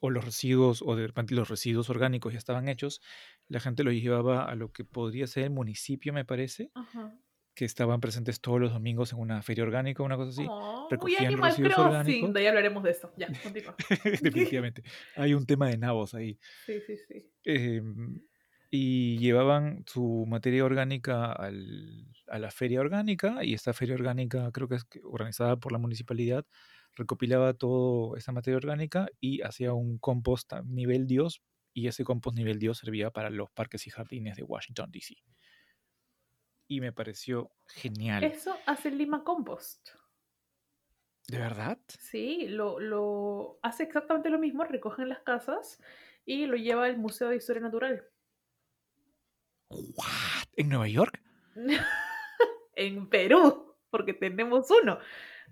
[0.00, 3.00] o los residuos, o de repente los residuos orgánicos ya estaban hechos,
[3.48, 7.18] la gente los llevaba a lo que podría ser el municipio, me parece, Ajá.
[7.54, 10.46] Que estaban presentes todos los domingos en una feria orgánica, una cosa así.
[10.48, 11.84] Oh, muy Animal Crossing.
[11.84, 12.32] orgánicos.
[12.32, 13.12] De ahí hablaremos de esto.
[13.16, 13.74] Ya, continúa.
[14.22, 14.82] Definitivamente.
[15.16, 16.38] Hay un tema de nabos ahí.
[16.64, 17.30] Sí, sí, sí.
[17.44, 18.20] Em,
[18.70, 24.68] y llevaban su materia orgánica al- a la feria orgánica y esta feria orgánica creo
[24.68, 26.46] que es organizada por la municipalidad
[26.94, 32.36] recopilaba toda esa materia orgánica y hacía un compost a nivel Dios y ese compost
[32.36, 35.14] nivel Dios servía para los parques y jardines de Washington DC.
[36.70, 38.22] Y me pareció genial.
[38.22, 39.88] Eso hace Lima Compost.
[41.26, 41.78] ¿De verdad?
[41.98, 45.80] Sí, lo, lo hace exactamente lo mismo, recoge en las casas
[46.24, 48.04] y lo lleva al Museo de Historia Natural.
[49.68, 50.46] ¿What?
[50.56, 51.20] ¿En Nueva York?
[52.76, 55.00] en Perú, porque tenemos uno.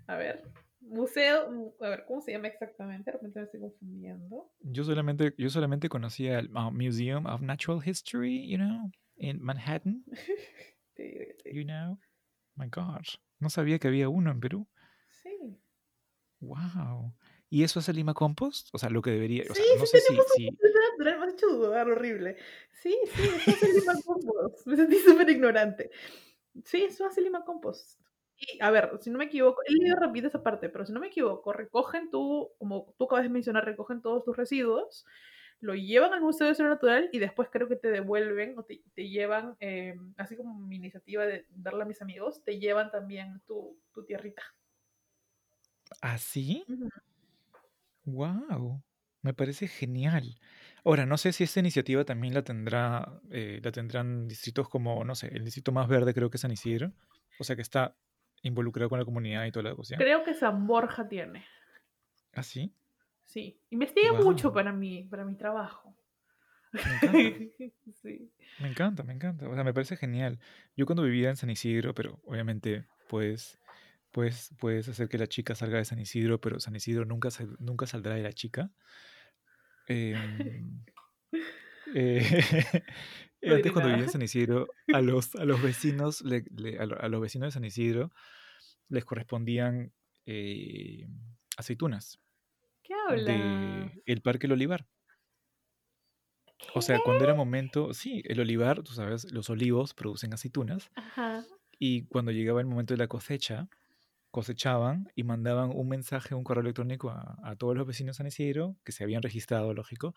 [0.07, 3.11] A ver, museo, a ver, ¿cómo se llama exactamente?
[3.11, 4.53] De repente me estoy confundiendo.
[4.61, 10.03] Yo solamente, yo solamente conocía el uh, Museum of Natural History, you know, en Manhattan,
[11.45, 11.99] You know.
[12.55, 13.05] My God,
[13.39, 14.67] no sabía que había uno en Perú.
[15.09, 15.59] Sí,
[16.41, 17.13] Wow.
[17.49, 18.69] ¿Y eso es el Lima Compost?
[18.73, 20.51] O sea, lo que debería, o sí, sea, no sí sé si, tenemos un si,
[20.51, 22.37] museo natural, hecho dudar horrible.
[22.71, 24.67] Sí, sí, eso hace Lima Compost.
[24.67, 25.89] Me sentí súper ignorante.
[26.63, 27.99] Sí, eso hace Lima Compost.
[28.37, 30.99] Y, a ver, si no me equivoco, he leído rápido esa parte, pero si no
[30.99, 35.05] me equivoco, recogen tú, como tú acabas de mencionar, recogen todos tus residuos,
[35.61, 38.81] lo llevan al Museo de Historia Natural y después creo que te devuelven o te,
[38.93, 43.41] te llevan, eh, así como mi iniciativa de darle a mis amigos, te llevan también
[43.45, 44.43] tu, tu tierrita.
[46.01, 46.63] ¿así?
[46.67, 46.89] Ujú.
[48.05, 48.81] Wow.
[49.21, 50.39] Me parece genial.
[50.85, 55.13] Ahora, no sé si esta iniciativa también la tendrá, eh, la tendrán distritos como, no
[55.13, 56.93] sé, el distrito más verde creo que es San Isidro.
[57.37, 57.95] O sea, que está
[58.43, 59.99] involucrado con la comunidad y toda la cuestión.
[59.99, 61.45] Creo que San Borja tiene.
[62.33, 62.61] ¿Así?
[62.61, 62.73] Sí,
[63.69, 64.53] investigué mucho Guau.
[64.53, 65.95] para mi, para mi trabajo.
[66.71, 67.11] Me encanta.
[68.01, 68.31] sí.
[68.59, 69.47] Me encanta, me encanta.
[69.49, 70.39] O sea, me parece genial.
[70.75, 73.57] Yo cuando vivía en San Isidro, pero obviamente, pues,
[74.11, 77.55] pues, puedes hacer que la chica salga de San Isidro, pero San Isidro nunca, sal-
[77.59, 78.71] nunca saldrá de la chica.
[79.87, 80.81] Em,
[81.95, 82.21] eh,
[83.43, 84.09] antes cuando vivía en.
[84.09, 87.51] San Isidro, a los, a los vecinos, le- le- a, lo- a los vecinos de
[87.51, 88.11] San Isidro
[88.89, 89.91] les correspondían
[90.25, 91.07] eh,
[91.57, 92.19] aceitunas
[92.89, 93.25] ¿Qué hablas?
[93.25, 94.87] de el Parque El Olivar.
[96.73, 101.45] O sea, cuando era momento, sí, el olivar, tú sabes, los olivos producen aceitunas Ajá.
[101.77, 103.69] y cuando llegaba el momento de la cosecha,
[104.31, 108.27] cosechaban y mandaban un mensaje, un correo electrónico a, a todos los vecinos de San
[108.27, 110.15] Isidro, que se habían registrado, lógico,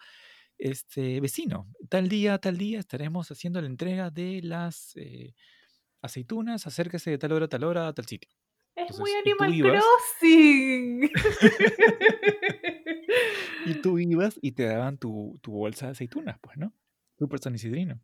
[0.59, 5.35] este vecino, tal día, tal día estaremos haciendo la entrega de las eh,
[6.03, 8.31] aceitunas, acérquese de tal hora tal hora a tal sitio.
[8.75, 9.83] Es muy Entonces, Animal
[10.21, 11.11] Crossing.
[13.65, 16.73] Y tú ibas y te daban tu, tu bolsa de aceitunas, pues, ¿no?
[17.19, 18.01] Súper San Isidrino.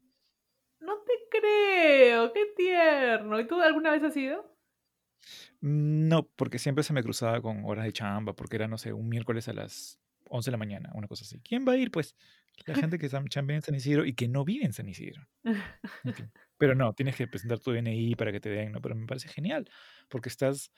[0.80, 3.38] No te creo, qué tierno.
[3.40, 4.56] ¿Y tú alguna vez has ido?
[5.60, 9.08] No, porque siempre se me cruzaba con horas de chamba, porque era, no sé, un
[9.08, 11.40] miércoles a las 11 de la mañana, una cosa así.
[11.40, 11.90] ¿Quién va a ir?
[11.90, 12.14] Pues
[12.66, 15.26] la gente que sam- chambea en San Isidro y que no vive en San Isidro.
[16.04, 16.30] En fin.
[16.58, 18.80] Pero no, tienes que presentar tu DNI para que te den, ¿no?
[18.80, 19.68] Pero me parece genial,
[20.08, 20.72] porque estás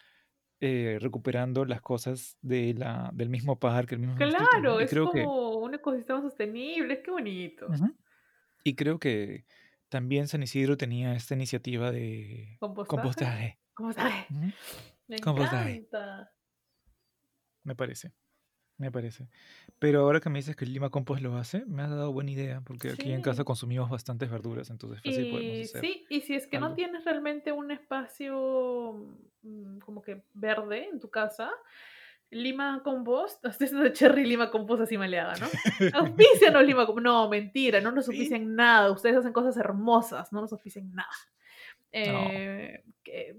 [0.61, 4.16] eh, recuperando las cosas de la, del mismo parque, el mismo.
[4.16, 5.25] Claro, es creo que...
[5.25, 7.66] como un ecosistema sostenible, qué bonito.
[8.62, 9.46] Y creo que
[9.88, 13.59] también San Isidro tenía esta iniciativa de ¿Compostaje?
[13.75, 14.27] compostaje.
[15.23, 15.77] Compostaje.
[15.77, 16.31] encanta.
[17.62, 18.12] Me parece,
[18.81, 19.29] me parece.
[19.79, 22.31] Pero ahora que me dices que el Lima Compost lo hace, me has dado buena
[22.31, 25.81] idea, porque aquí en casa consumimos bastantes verduras, entonces fácil podemos hacer.
[25.83, 29.07] sí, y si es que no tienes realmente un espacio
[29.43, 31.51] mm, como que verde en tu casa,
[32.31, 35.47] Lima Compost, ustedes de Cherry Lima Compost así maleada, ¿no?
[35.95, 37.05] Auspicianos Lima Compost.
[37.05, 38.12] No, mentira, no nos Sí.
[38.12, 38.90] auspician nada.
[38.93, 41.11] Ustedes hacen cosas hermosas, no nos auspician nada.
[41.93, 42.85] Eh,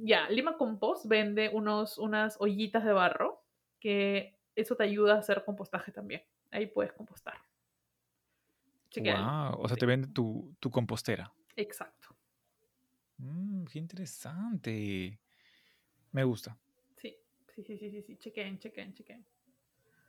[0.01, 3.43] ya, Lima Compost vende unos, unas ollitas de barro
[3.79, 6.23] que eso te ayuda a hacer compostaje también.
[6.51, 7.35] Ahí puedes compostar.
[8.97, 9.79] Wow, o sea, Sí.
[9.79, 11.33] te vende tu, tu compostera.
[11.55, 12.09] Exacto.
[13.17, 15.19] Mm, qué interesante.
[16.11, 16.57] Me gusta,
[16.97, 17.15] Sí,
[17.55, 18.17] sí, sí, sí, sí, sí.
[18.17, 19.25] Chequen, chequen, chequen.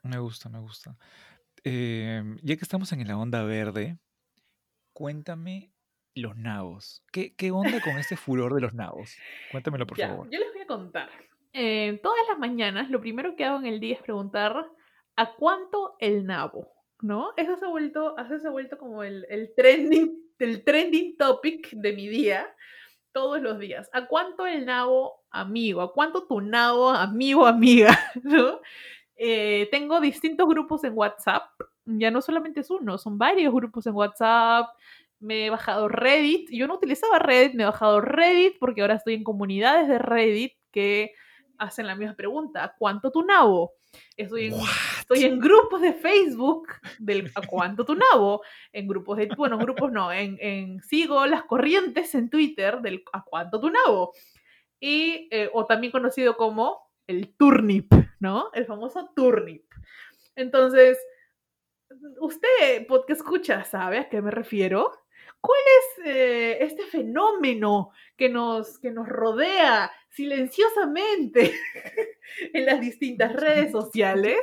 [0.02, 0.96] me gusta, me gusta.
[1.64, 3.98] Eh, ya que estamos en la onda verde,
[4.92, 5.72] cuéntame
[6.14, 7.04] los nabos.
[7.12, 9.16] ¿Qué, qué onda con este furor de los nabos?
[9.52, 10.28] Cuéntamelo, por ya, favor.
[10.30, 11.10] yo les voy a contar.
[11.52, 14.70] Eh, todas las mañanas, lo primero que hago en el día es preguntar
[15.16, 16.72] ¿a cuánto el nabo?
[17.00, 17.32] ¿No?
[17.36, 21.70] Eso se ha vuelto, eso se ha vuelto como el, el trending, el trending topic
[21.72, 22.46] de mi día
[23.12, 23.90] todos los días.
[23.92, 25.82] ¿A cuánto el nabo amigo?
[25.82, 27.98] ¿A cuánto tu nabo amigo amiga?
[28.22, 28.60] ¿No?
[29.16, 31.44] Eh, tengo distintos grupos en WhatsApp
[31.84, 34.68] ya no solamente es uno, son varios grupos en WhatsApp.
[35.20, 36.50] Me he bajado Reddit.
[36.50, 40.52] Yo no utilizaba Reddit, me he bajado Reddit porque ahora estoy en comunidades de Reddit
[40.72, 41.12] que
[41.62, 42.74] hacen la misma pregunta.
[42.78, 43.74] ¿Cuánto tu nabo?
[44.16, 44.54] Estoy en,
[44.98, 48.42] estoy en grupos de Facebook del ¿a cuánto tu nabo?
[48.72, 53.24] En grupos de, bueno, grupos no, en, en sigo las corrientes en Twitter del ¿a
[53.24, 54.12] cuánto tu nabo?
[54.80, 58.50] Y, eh, o también conocido como el turnip, ¿no?
[58.52, 59.64] El famoso turnip.
[60.34, 60.98] Entonces,
[62.20, 64.90] usted, podcast escucha, ¿sabe a qué me refiero?
[65.42, 71.52] ¿Cuál es eh, este fenómeno que nos, que nos rodea silenciosamente
[72.54, 74.38] en las distintas redes sociales?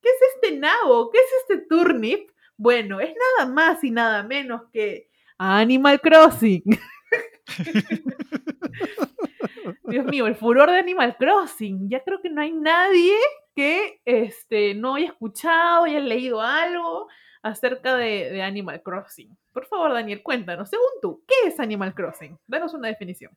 [0.00, 1.10] ¿Qué es este nabo?
[1.10, 2.30] ¿Qué es este turnip?
[2.56, 6.62] Bueno, es nada más y nada menos que Animal Crossing.
[9.84, 11.90] Dios mío, el furor de Animal Crossing.
[11.90, 13.18] Ya creo que no hay nadie
[13.54, 17.08] que este, no haya escuchado, haya leído algo
[17.42, 19.36] acerca de, de, Animal Crossing.
[19.52, 22.38] Por favor, Daniel, cuéntanos, según tú, ¿qué es Animal Crossing?
[22.46, 23.32] Danos una definición.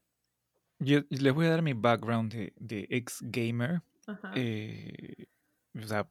[0.80, 3.82] Yo les voy a dar mi background de, de ex gamer.
[4.36, 5.28] Eh,
[5.76, 6.08] o sea,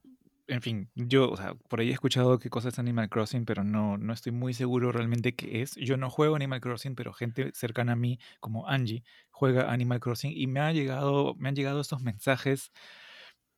[0.47, 3.63] en fin, yo, o sea, por ahí he escuchado qué cosa es Animal Crossing, pero
[3.63, 5.75] no, no estoy muy seguro realmente qué es.
[5.75, 10.33] Yo no juego Animal Crossing, pero gente cercana a mí, como Angie, juega Animal Crossing
[10.35, 12.71] y me, ha llegado, me han llegado estos mensajes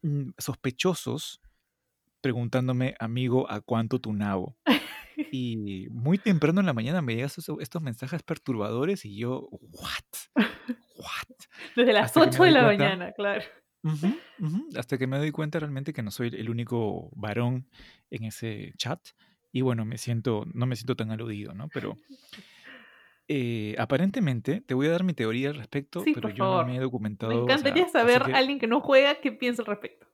[0.01, 1.41] mmm, sospechosos
[2.23, 4.57] preguntándome, amigo, ¿a cuánto tu nabo?
[5.31, 10.43] Y muy temprano en la mañana me llegan estos, estos mensajes perturbadores y yo, ¿what?
[10.97, 11.37] ¿What?
[11.75, 13.43] Desde las Hasta 8 de la cuenta, mañana, claro.
[13.83, 17.11] Uh -huh, uh -huh, hasta que me doy cuenta realmente que no soy el único
[17.15, 17.67] varón
[18.09, 18.99] en ese chat.
[19.51, 21.69] Y bueno, me siento, no me siento tan aludido, ¿no?
[21.71, 21.95] Pero
[23.27, 26.65] eh, aparentemente, te voy a dar mi teoría al respecto, sí, pero yo favor.
[26.65, 27.33] no me he documentado.
[27.33, 28.33] Me encantaría o sea, saber que...
[28.33, 30.07] a alguien que no juega qué piensa al respecto.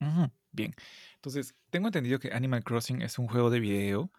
[0.00, 0.74] Uh -huh, bien,
[1.18, 4.12] entonces, tengo entendido que Animal Crossing es un juego de video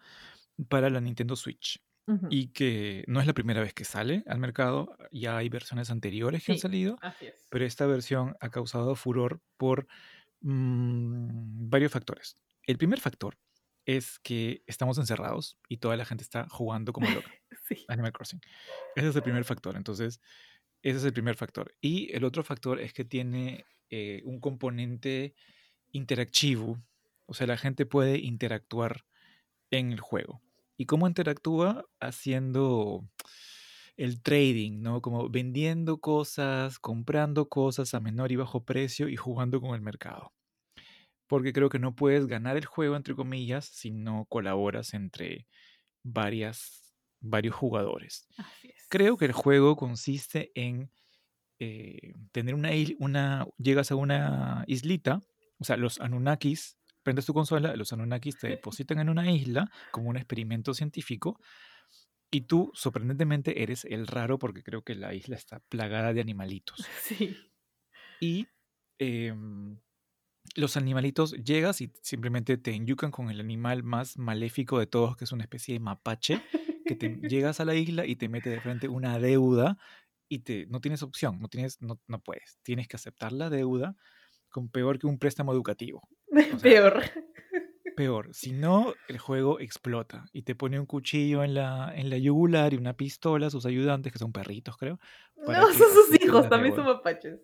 [0.68, 1.82] para la Nintendo Switch.
[2.06, 2.28] Uh -huh.
[2.30, 6.40] Y que no es la primera vez que sale al mercado, ya hay versiones anteriores
[6.42, 7.46] que Sí, han salido, así es.
[7.50, 9.86] pero esta versión ha causado furor por
[10.40, 12.36] mm, varios factores.
[12.66, 13.38] El primer factor
[13.86, 17.30] es que estamos encerrados y toda la gente está jugando como loca.
[17.70, 17.84] Sí.
[17.88, 18.40] Animal Crossing.
[18.96, 19.76] Ese es el primer factor.
[19.76, 20.20] Entonces,
[20.82, 21.72] ese es el primer factor.
[21.80, 25.34] Y el otro factor es que tiene eh, un componente
[25.92, 26.78] interactivo.
[27.30, 29.04] O sea, la gente puede interactuar
[29.70, 30.42] en el juego.
[30.76, 31.84] ¿Y cómo interactúa?
[32.00, 33.08] Haciendo
[33.96, 35.00] el trading, ¿no?
[35.00, 40.32] Como vendiendo cosas, comprando cosas a menor y bajo precio y jugando con el mercado.
[41.28, 45.46] Porque creo que no puedes ganar el juego, entre comillas, si no colaboras entre
[46.02, 48.26] varias, varios jugadores.
[48.88, 50.90] Creo que el juego consiste en
[51.60, 53.46] eh, tener una, una...
[53.56, 55.20] Llegas a una islita,
[55.58, 60.10] o sea, los Anunnakis prendes tu consola, los Anunnakis te depositan en una isla como
[60.10, 61.40] un experimento científico
[62.30, 66.86] y tú, sorprendentemente, eres el raro porque creo que la isla está plagada de animalitos.
[67.02, 67.36] Sí.
[68.20, 68.46] Y
[68.98, 69.34] eh,
[70.54, 75.24] los animalitos llegas y simplemente te enyucan con el animal más maléfico de todos, que
[75.24, 76.42] es una especie de mapache,
[76.84, 79.78] que te llegas a la isla y te mete de frente una deuda
[80.28, 82.58] y te, no tienes opción, no, tienes, no, no puedes.
[82.62, 83.96] Tienes que aceptar la deuda
[84.50, 86.02] con peor que un préstamo educativo.
[86.30, 87.02] O sea, peor.
[87.96, 88.28] Peor.
[88.32, 92.72] Si no, el juego explota y te pone un cuchillo en la, en la yugular
[92.72, 94.98] y una pistola, sus ayudantes, que son perritos, creo.
[95.36, 97.40] No, son sus hijos, también son mapaches.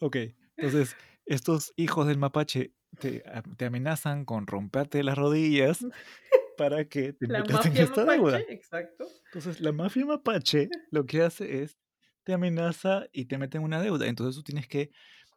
[0.00, 0.16] Ok,
[0.56, 3.22] entonces estos hijos del mapache te,
[3.56, 5.84] te amenazan con romperte las rodillas
[6.56, 8.40] para que te la metas en esta mapache, deuda.
[8.48, 9.06] exacto.
[9.26, 11.76] Entonces la mafia mapache lo que hace es
[12.24, 14.06] te amenaza y te mete en una deuda.
[14.06, 14.90] Entonces tú tienes que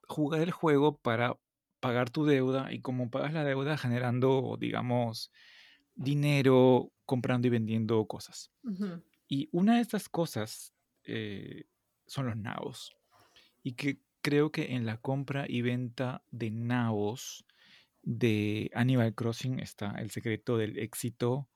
[0.10, 1.38] jugar el juego para
[1.80, 5.32] pagar tu deuda y como pagas la deuda generando, digamos,
[5.96, 8.52] dinero, comprando y vendiendo cosas.
[8.64, 9.04] Uh -huh.
[9.28, 11.66] Y una de estas cosas eh,
[12.08, 12.96] son los nabos.
[13.64, 17.46] Y que creo que en la compra y venta de nabos
[18.02, 21.50] de Animal Crossing está el secreto del éxito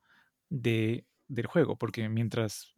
[0.48, 2.74] de, del juego, porque mientras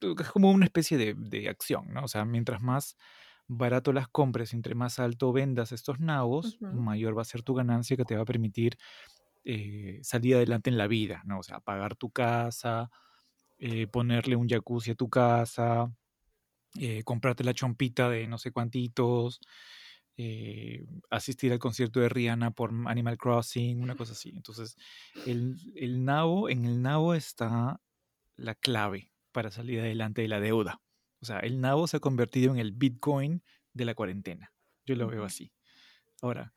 [0.00, 2.04] es como una especie de, de, acción, ¿no?
[2.04, 2.96] O sea, mientras más
[3.48, 7.96] barato las compres, entre más alto vendas estos nabos, mayor va a ser tu ganancia
[7.96, 8.76] que te va a permitir
[9.44, 11.38] eh, salir adelante en la vida, ¿no?
[11.38, 12.90] O sea, pagar tu casa,
[13.58, 15.92] eh, ponerle un jacuzzi a tu casa,
[16.78, 19.40] eh, comprarte la chompita de no sé cuantitos,
[21.10, 24.30] asistir al concierto de Rihanna por Animal Crossing, una cosa así.
[24.34, 24.76] Entonces,
[25.26, 27.80] el, el nabo, en el nabo está
[28.36, 30.80] la clave para salir adelante de la deuda.
[31.20, 33.42] O sea, el nabo se ha convertido en el Bitcoin
[33.72, 34.52] de la cuarentena.
[34.84, 35.52] Yo lo veo así.
[36.22, 36.52] Ahora,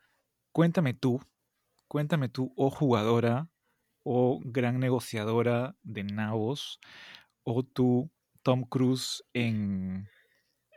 [0.52, 1.22] cuéntame tú,
[1.88, 3.50] cuéntame tú, oh jugadora,
[4.04, 6.80] o gran negociadora de nabos,
[7.44, 8.10] o tú,
[8.44, 10.08] Tom Cruise, en,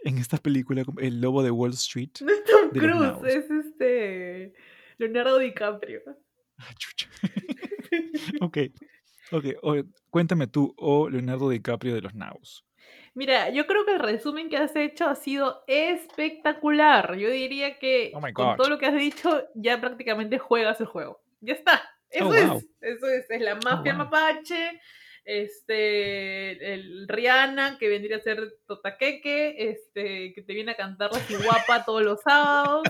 [0.05, 2.11] en esta película, El Lobo de Wall Street.
[2.21, 4.55] No es Tom Cruise, es este.
[4.99, 6.01] Leonardo DiCaprio.
[6.59, 7.09] Ah, chucha.
[8.41, 8.59] ok,
[9.33, 9.45] ok.
[9.63, 12.65] o- cuéntame tú, o Leonardo DiCaprio de los nabos.
[13.15, 17.15] Mira, yo creo que el resumen que has hecho ha sido espectacular.
[17.17, 21.21] Yo diría que Oh con todo lo que has dicho, ya prácticamente juegas el juego.
[21.41, 21.83] Ya está.
[22.11, 22.49] Eso Oh, es.
[22.49, 22.63] wow.
[22.81, 23.31] Eso es.
[23.31, 24.05] Es la mafia wow.
[24.05, 24.81] mapache.
[25.25, 26.75] Este.
[26.75, 29.57] El Rihanna, que vendría a ser Totaqueque.
[29.59, 30.33] Este.
[30.35, 32.83] Que te viene a cantar la guapa todos los sábados.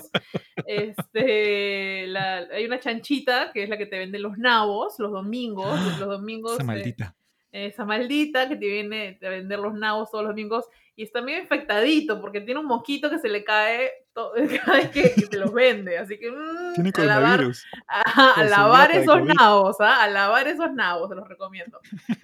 [0.66, 2.06] Este.
[2.06, 5.66] la- hay una chanchita, que es la que te vende los nabos los domingos.
[6.00, 6.54] Los domingos.
[6.54, 7.16] Esa eh, maldita.
[7.52, 10.64] Esa maldita que te viene a vender los nabos todos los domingos
[10.96, 14.32] y está medio infectadito porque tiene un moquito que se le cae to-
[14.64, 15.98] cada vez que, que te los vende.
[15.98, 17.40] Así que mm, Tiene a lavar,
[17.88, 20.02] a lavar esos nabos, ¿ah?
[20.02, 21.78] a lavar esos nabos, te los recomiendo.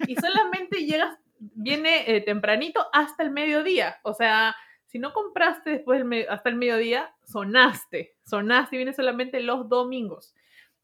[0.07, 3.97] Y solamente llegas, viene eh, tempranito hasta el mediodía.
[4.03, 4.55] O sea,
[4.85, 8.15] si no compraste después del hasta el mediodía, sonaste.
[8.25, 10.33] Sonaste y viene solamente los domingos.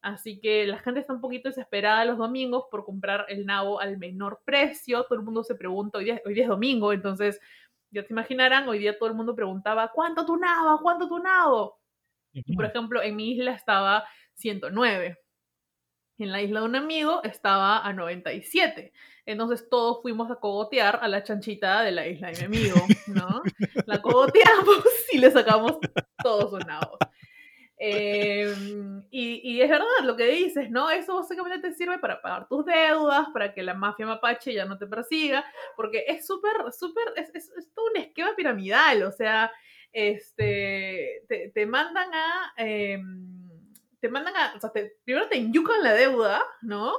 [0.06, 3.98] Así que la gente está un poquito desesperada los domingos por comprar el nabo al
[3.98, 5.04] menor precio.
[5.06, 7.42] Todo el mundo se pregunta, hoy día, hoy día es domingo, entonces
[7.90, 10.80] ya te imaginarán, hoy día todo el mundo preguntaba, ¿cuánto tu nabo?
[10.84, 11.80] ¿Cuánto tu nabo?
[12.34, 15.18] Y por ejemplo, en mi isla estaba 109.
[16.20, 18.94] En la isla de un amigo estaba a 97.
[19.26, 22.78] Entonces todos fuimos a cogotear a la chanchita de la isla de mi amigo,
[23.08, 23.42] ¿no?
[23.88, 25.80] La cogoteamos y le sacamos
[26.22, 27.00] todos sus nabos.
[27.80, 28.54] Eh,
[29.18, 30.90] y, es verdad lo que dices, ¿no?
[30.90, 34.78] Eso básicamente te sirve para pagar tus deudas, para que la mafia mapache ya no
[34.78, 35.46] te persiga,
[35.78, 39.52] porque es súper, súper, es, es, es todo un esquema piramidal, o sea,
[39.94, 43.02] este, te, te mandan a, eh,
[44.02, 44.72] te mandan a, o sea,
[45.06, 46.94] primero te inyucan la deuda, ¿no?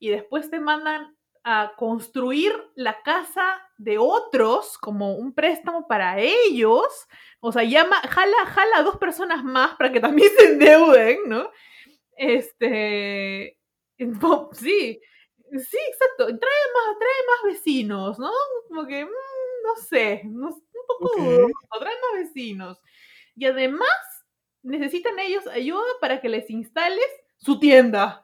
[0.00, 6.84] Y después te mandan a construir la casa de otros como un préstamo para ellos,
[7.40, 11.50] o sea, llama, jala, jala a dos personas más para que también se endeuden, ¿no?
[12.16, 13.56] Este,
[14.52, 15.00] sí,
[15.52, 18.30] sí, exacto, trae más, trae más vecinos, ¿no?
[18.68, 19.08] Como que, mm,
[19.64, 21.16] no sé, no- un poco Ok.
[21.18, 22.78] dudoso, trae más vecinos.
[23.36, 23.88] Y además
[24.62, 27.06] necesitan ellos ayuda para que les instales
[27.38, 28.22] su tienda,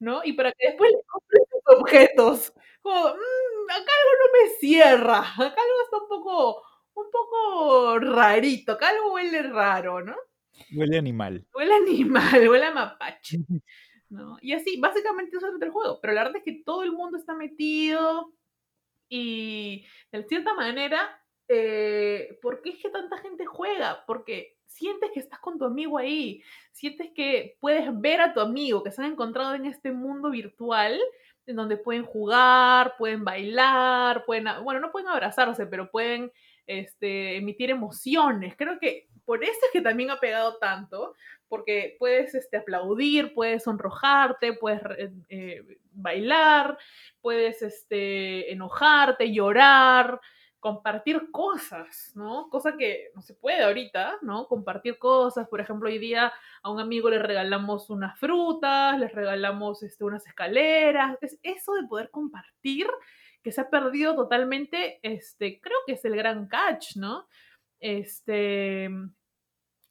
[0.00, 0.22] ¿no?
[0.24, 2.52] Y para que después les compres objetos.
[2.82, 6.62] Como, "Mm, acá algo no me cierra, acá algo está un poco,
[6.94, 10.16] un poco rarito, acá algo huele raro, ¿no?
[10.74, 11.46] Huele animal.
[11.54, 12.14] Huele animal,
[12.50, 13.38] huele a mapache,
[14.10, 14.38] ¿no?
[14.40, 16.00] Y así, básicamente eso es el juego.
[16.00, 18.32] Pero la verdad es que todo el mundo está metido
[19.08, 24.04] y de cierta manera, eh, ¿por qué es que tanta gente juega?
[24.06, 26.42] Porque sientes que estás con tu amigo ahí,
[26.72, 30.98] sientes que puedes ver a tu amigo, que se han encontrado en este mundo virtual,
[31.46, 36.32] en donde pueden jugar, pueden bailar, pueden, bueno, no pueden abrazarse, pero pueden
[36.66, 38.54] este, emitir emociones.
[38.56, 41.14] Creo que por eso es que también ha pegado tanto,
[41.48, 46.78] porque puedes este, aplaudir, puedes sonrojarte, puedes eh, eh, bailar,
[47.20, 50.20] puedes este, enojarte, llorar,
[50.60, 52.48] compartir cosas, ¿no?
[52.50, 54.46] Cosa que no se puede ahorita, ¿no?
[54.48, 55.48] Compartir cosas.
[55.48, 56.32] Por ejemplo, hoy día
[56.62, 61.18] a un amigo le regalamos unas frutas, les regalamos este, unas escaleras.
[61.20, 62.86] Es eso de poder compartir
[63.42, 67.28] que se ha perdido totalmente, este, creo que es el gran catch, ¿no?
[67.78, 68.90] Este,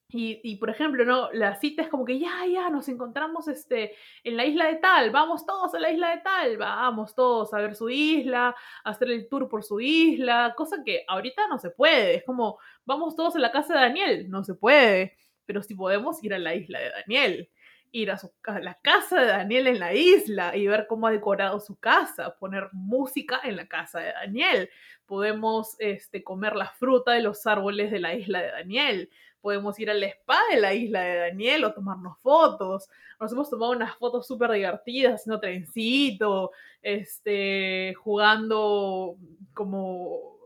[0.08, 1.30] y, por ejemplo, ¿no?
[1.32, 5.10] La cita es como que ya, ya, nos encontramos este, en la isla de tal,
[5.10, 8.54] vamos todos a la isla de tal, vamos todos a ver su isla,
[8.84, 12.58] a hacer el tour por su isla, cosa que ahorita no se puede, es como,
[12.84, 16.38] vamos todos a la casa de Daniel, no se puede, pero sí podemos ir a
[16.38, 17.50] la isla de Daniel,
[17.90, 18.18] ir a
[18.60, 22.68] la casa de Daniel en la isla y ver cómo ha decorado su casa, poner
[22.72, 24.70] música en la casa de Daniel,
[25.04, 29.10] podemos este, comer la fruta de los árboles de la isla de Daniel,
[29.40, 32.88] podemos ir al spa de la isla de Daniel o tomarnos fotos.
[33.20, 36.50] Nos hemos tomado unas fotos súper divertidas, haciendo trencito,
[36.82, 39.16] este, jugando
[39.54, 40.36] como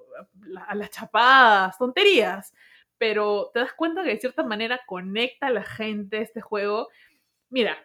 [0.66, 2.52] a las chapadas, tonterías.
[2.98, 6.88] Pero te das cuenta que de cierta manera conecta a la gente este juego.
[7.48, 7.76] Mira,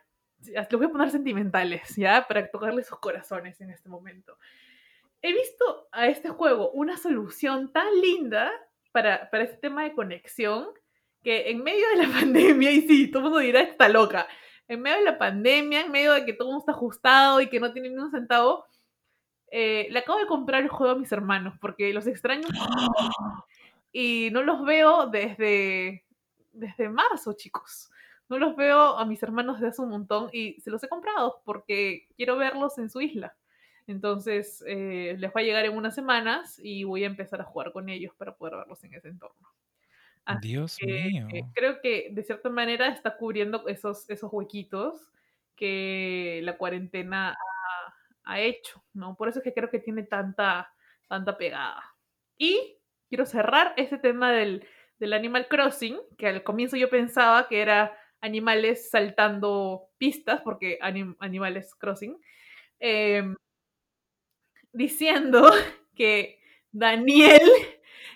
[0.45, 2.25] les voy a poner sentimentales, ¿ya?
[2.27, 4.37] Para tocarle sus corazones en este momento.
[5.21, 8.51] He visto a este juego una solución tan linda
[8.91, 10.67] para, para este tema de conexión
[11.25, 14.27] que en medio de la pandemia, y sí, todo el mundo dirá, está loca,
[14.67, 17.49] en medio de la pandemia, en medio de que todo el mundo está ajustado y
[17.49, 18.65] que no tiene ni un centavo,
[19.51, 22.47] eh, le acabo de comprar el juego a mis hermanos porque los extraño
[23.91, 26.05] y no los veo desde,
[26.51, 27.89] desde marzo, chicos.
[28.27, 31.41] No los veo a mis hermanos de hace un montón y se los he comprado
[31.45, 33.35] porque quiero verlos en su isla.
[33.87, 37.71] Entonces eh, les va a llegar en unas semanas y voy a empezar a jugar
[37.71, 39.47] con ellos para poder verlos en ese entorno.
[40.25, 41.27] Así Dios que mío.
[41.31, 45.11] eh, creo que de cierta manera está cubriendo esos, esos huequitos
[45.55, 49.15] que la cuarentena ha, ha hecho, ¿no?
[49.15, 50.73] Por eso es que creo que tiene tanta,
[51.07, 51.83] tanta pegada.
[52.37, 54.67] Y quiero cerrar este tema del,
[54.99, 61.15] del Animal Crossing, que al comienzo yo pensaba que era animales saltando pistas, porque anim,
[61.19, 62.19] Animales Crossing,
[62.79, 63.23] eh,
[64.73, 65.49] diciendo
[65.95, 66.39] que
[66.71, 67.41] Daniel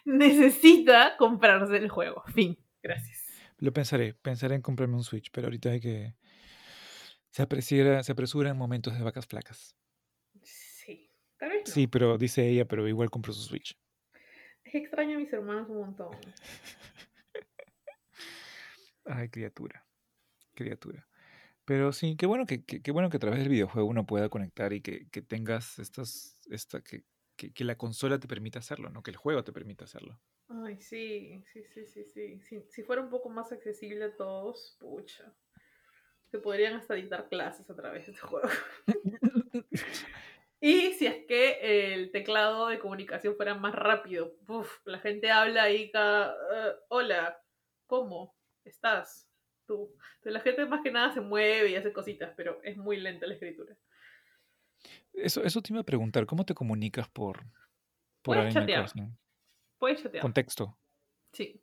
[0.09, 2.23] necesita comprarse el juego.
[2.33, 2.57] Fin.
[2.81, 3.25] Gracias.
[3.57, 6.15] Lo pensaré, pensaré en comprarme un Switch, pero ahorita hay que...
[7.31, 9.75] Se apresura, se apresura en momentos de vacas flacas.
[10.41, 11.73] Sí, tal vez no.
[11.73, 13.77] Sí, pero dice ella, pero igual compró su Switch.
[14.63, 16.09] Es que extraño a mis hermanos un montón.
[19.05, 19.85] Ay, criatura.
[20.55, 21.07] Criatura.
[21.65, 24.29] Pero sí, qué bueno que, que- qué bueno que a través del videojuego uno pueda
[24.29, 27.03] conectar y que, que tengas estas, esta, que,
[27.39, 29.01] que, que la consola te permita hacerlo, ¿no?
[29.01, 30.19] Que el juego te permita hacerlo.
[30.49, 32.41] Ay, sí, sí, sí, sí, sí.
[32.41, 35.33] Si, si fuera un poco más accesible a todos, pucha.
[36.29, 38.49] Se podrían hasta dictar clases a través de este juego.
[40.61, 45.63] Y si es que el teclado de comunicación fuera más rápido, uf, la gente habla
[45.63, 47.41] ahí cada, eh, hola,
[47.87, 48.35] ¿cómo
[48.65, 49.29] estás?
[49.65, 49.95] Tú.
[50.15, 53.25] Entonces, la gente más que nada se mueve y hace cositas, pero es muy lenta
[53.25, 53.77] la escritura.
[55.13, 57.43] Eso, eso te iba a preguntar, ¿cómo te comunicas por,
[58.21, 58.81] por Puedes chatear.
[58.81, 59.17] Crossing?
[59.77, 60.21] Puedes chatear.
[60.21, 60.77] Con texto,
[61.33, 61.61] Sí,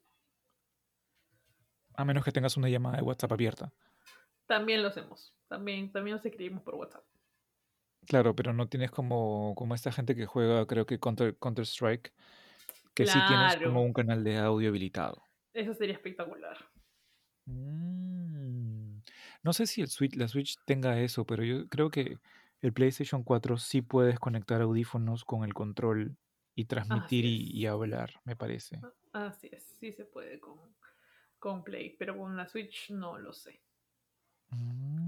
[1.94, 3.72] a menos que tengas una llamada de WhatsApp abierta.
[4.46, 5.34] también lo hacemos.
[5.48, 7.04] También, también nos escribimos por WhatsApp.
[8.06, 12.12] Claro, pero no tienes como, como esta gente que juega, creo que Counter, Counter Strike,
[12.94, 15.22] que sí tienes como un canal de audio habilitado.
[15.52, 16.56] Eso sería espectacular.
[17.46, 19.00] Mm,
[19.42, 22.18] No sé si el Switch, la Switch tenga eso, pero yo creo que
[22.62, 26.16] el PlayStation 4 sí puedes conectar audífonos con el control
[26.54, 28.80] y transmitir y, hablar, me parece.
[29.12, 30.58] Así es, sí se puede con,
[31.38, 33.60] con Play, pero con la Switch no lo sé.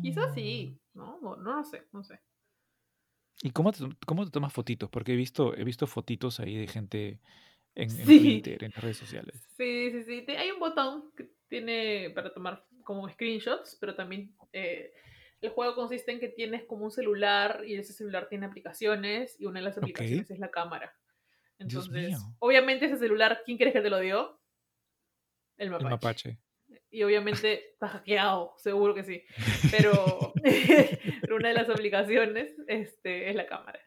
[0.03, 0.34] Quizás Mm.
[0.34, 1.18] sí, ¿no?
[1.20, 2.20] No, no lo sé, no sé.
[3.42, 4.90] ¿Y cómo te, cómo te tomas fotitos?
[4.90, 7.20] Porque he visto, he visto fotitos ahí de gente
[7.74, 8.18] en, en Sí.
[8.20, 9.40] Twitter, en las redes sociales.
[9.57, 10.32] Sí, sí, sí.
[10.32, 14.92] Hay un botón que tiene para tomar como screenshots, pero también eh,
[15.41, 19.47] el juego consiste en que tienes como un celular y ese celular tiene aplicaciones y
[19.47, 20.95] una de las aplicaciones es la cámara.
[21.59, 24.41] Entonces, obviamente ese celular, ¿quién crees que te lo dio?
[25.57, 25.91] El El mapache.
[25.91, 26.39] mapache.
[26.91, 29.22] Y obviamente está hackeado, seguro que sí.
[29.70, 30.32] Pero,
[31.20, 33.80] pero una de las aplicaciones este, es la cámara.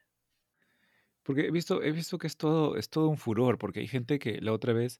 [1.23, 4.19] Porque he visto, he visto que es todo, es todo un furor, porque hay gente
[4.19, 4.99] que la otra vez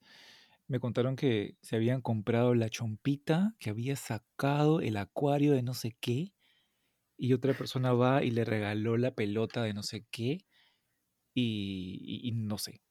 [0.67, 5.73] me contaron que se habían comprado la chompita que había sacado el acuario de no
[5.73, 6.31] sé qué,
[7.21, 10.39] y otra persona va y le regaló la pelota de no sé qué,
[11.33, 12.83] y, y- y no sé.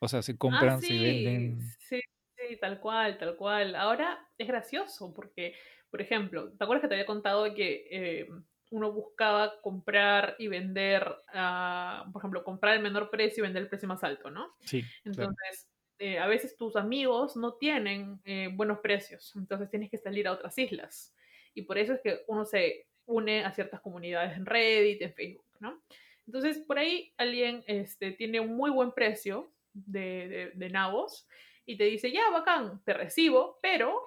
[0.00, 1.76] O sea, se Ah, compran, se sí, venden.
[1.78, 2.00] sí,
[2.36, 3.74] sí, tal cual, tal cual.
[3.74, 5.54] Ahora es gracioso porque,
[5.90, 8.28] por ejemplo, ¿te acuerdas que te había contado que eh,
[8.70, 13.68] uno buscaba comprar y vender, ah, por ejemplo, comprar el menor precio y vender el
[13.68, 14.54] precio más alto, ¿no?
[14.64, 15.38] Sí, claro.
[15.40, 15.68] Entonces,
[15.98, 20.32] eh, a veces tus amigos no tienen eh, buenos precios, entonces tienes que salir a
[20.32, 21.14] otras islas.
[21.54, 25.46] Y por eso es que uno se une a ciertas comunidades en Reddit, en Facebook,
[25.60, 25.82] ¿no?
[26.26, 31.28] Entonces, por ahí alguien este, tiene un muy buen precio de, de, de nabos
[31.64, 34.00] y te dice, ya, bacán, te recibo, pero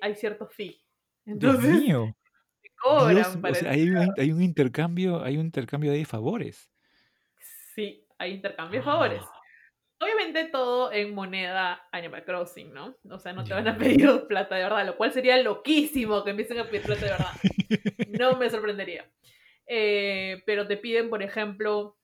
[0.00, 0.82] hay cierto fee.
[1.24, 2.14] Dios mío,
[2.62, 5.92] te cobran Dios, o para sea, el- hay un, hay un intercambio, hay un intercambio
[5.92, 6.70] de favores.
[7.74, 9.22] Sí, hay intercambio de favores.
[9.98, 12.96] Obviamente todo en moneda Animal Crossing, ¿no?
[13.10, 16.30] O sea, no te van a pedir plata de verdad, lo cual sería loquísimo que
[16.30, 17.32] empiecen a pedir plata de verdad.
[18.18, 19.10] No me sorprendería.
[19.66, 21.98] Eh, pero te piden, por ejemplo,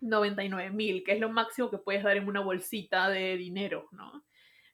[0.00, 4.24] 99 mil, que es lo máximo que puedes dar en una bolsita de dinero, ¿no?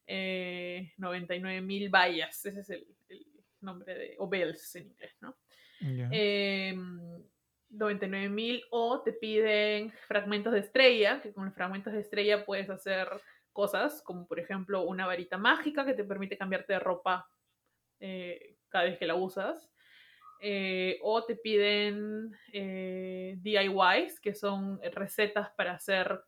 [0.06, 3.26] Eh, 99 mil vallas, ese es el, el
[3.60, 5.36] nombre de, o bells en inglés, ¿no?
[5.80, 6.08] Ya.
[6.12, 6.74] Eh,
[7.70, 12.70] 99 mil o te piden fragmentos de estrella, que con los fragmentos de estrella puedes
[12.70, 13.08] hacer
[13.52, 17.28] cosas como por ejemplo una varita mágica que te permite cambiarte de ropa
[18.00, 19.70] eh, cada vez que la usas.
[20.40, 26.22] Eh, o te piden eh, DIYs, que son recetas para hacer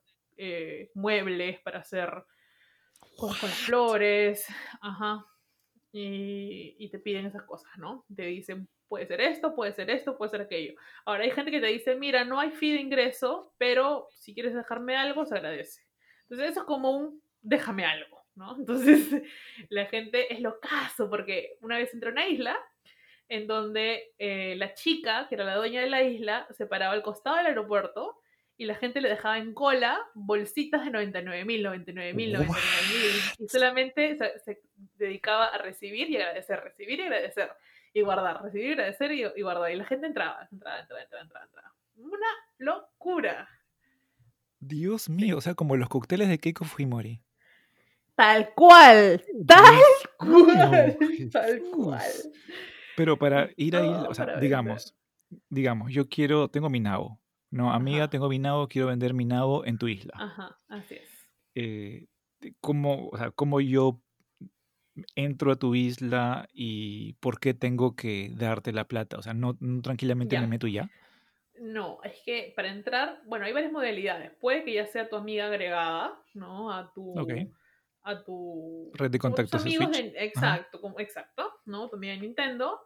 [0.94, 2.10] muebles, para hacer
[3.16, 4.46] cosas con las flores,
[4.80, 5.24] ajá.
[5.92, 8.06] Y, y te piden esas cosas, ¿no?
[8.14, 10.74] Te dicen, puede ser esto, puede ser esto, puede ser aquello.
[11.06, 14.52] Ahora hay gente que te dice, mira, no hay fee de ingreso, pero si quieres
[14.52, 15.82] dejarme algo, se agradece.
[16.22, 18.56] Entonces eso es como un déjame algo, ¿no?
[18.58, 19.08] Entonces
[19.70, 22.58] la gente es locazo porque una vez entró a una isla
[23.28, 27.04] en donde eh, la chica, que era la dueña de la isla, se paraba al
[27.04, 28.20] costado del aeropuerto
[28.56, 33.46] y la gente le dejaba en cola bolsitas de 99 mil, 99 mil, 99 mil.
[33.46, 34.62] Y solamente se, se,
[34.96, 37.50] dedicaba a recibir y agradecer, recibir y agradecer.
[37.92, 39.70] Y guardar, recibir y agradecer y, y guardar.
[39.72, 41.44] Y la gente entraba, entraba, entraba, entraba, entraba.
[41.46, 41.74] entraba.
[41.96, 42.26] Una
[42.58, 43.48] locura.
[44.60, 47.22] Dios mío, o sea, como los cócteles de Keiko Fujimori.
[48.14, 52.10] Tal cual, tal Dios cual, mío, tal cual.
[52.96, 54.42] Pero para ir a Todo isla, o sea, vender.
[54.42, 54.94] digamos,
[55.48, 57.18] digamos, yo quiero, tengo mi nabo.
[57.50, 58.10] No, amiga, Ajá.
[58.10, 60.12] tengo mi nabo, quiero vender mi nabo en tu isla.
[60.16, 61.08] Ajá, así es.
[61.54, 62.06] Eh,
[62.60, 64.00] ¿cómo, o sea, cómo yo
[65.14, 69.18] entro a tu isla y por qué tengo que darte la plata?
[69.18, 70.90] O sea, no, no tranquilamente me meto ya.
[71.60, 74.32] No, es que para entrar, bueno, hay varias modalidades.
[74.40, 76.72] Puede que ya sea tu amiga agregada, ¿no?
[76.72, 77.14] A tu,
[78.02, 81.90] a tu Red de contactos amigos de- exacto, como, exacto, ¿no?
[81.92, 82.80] Amiga de Nintendo.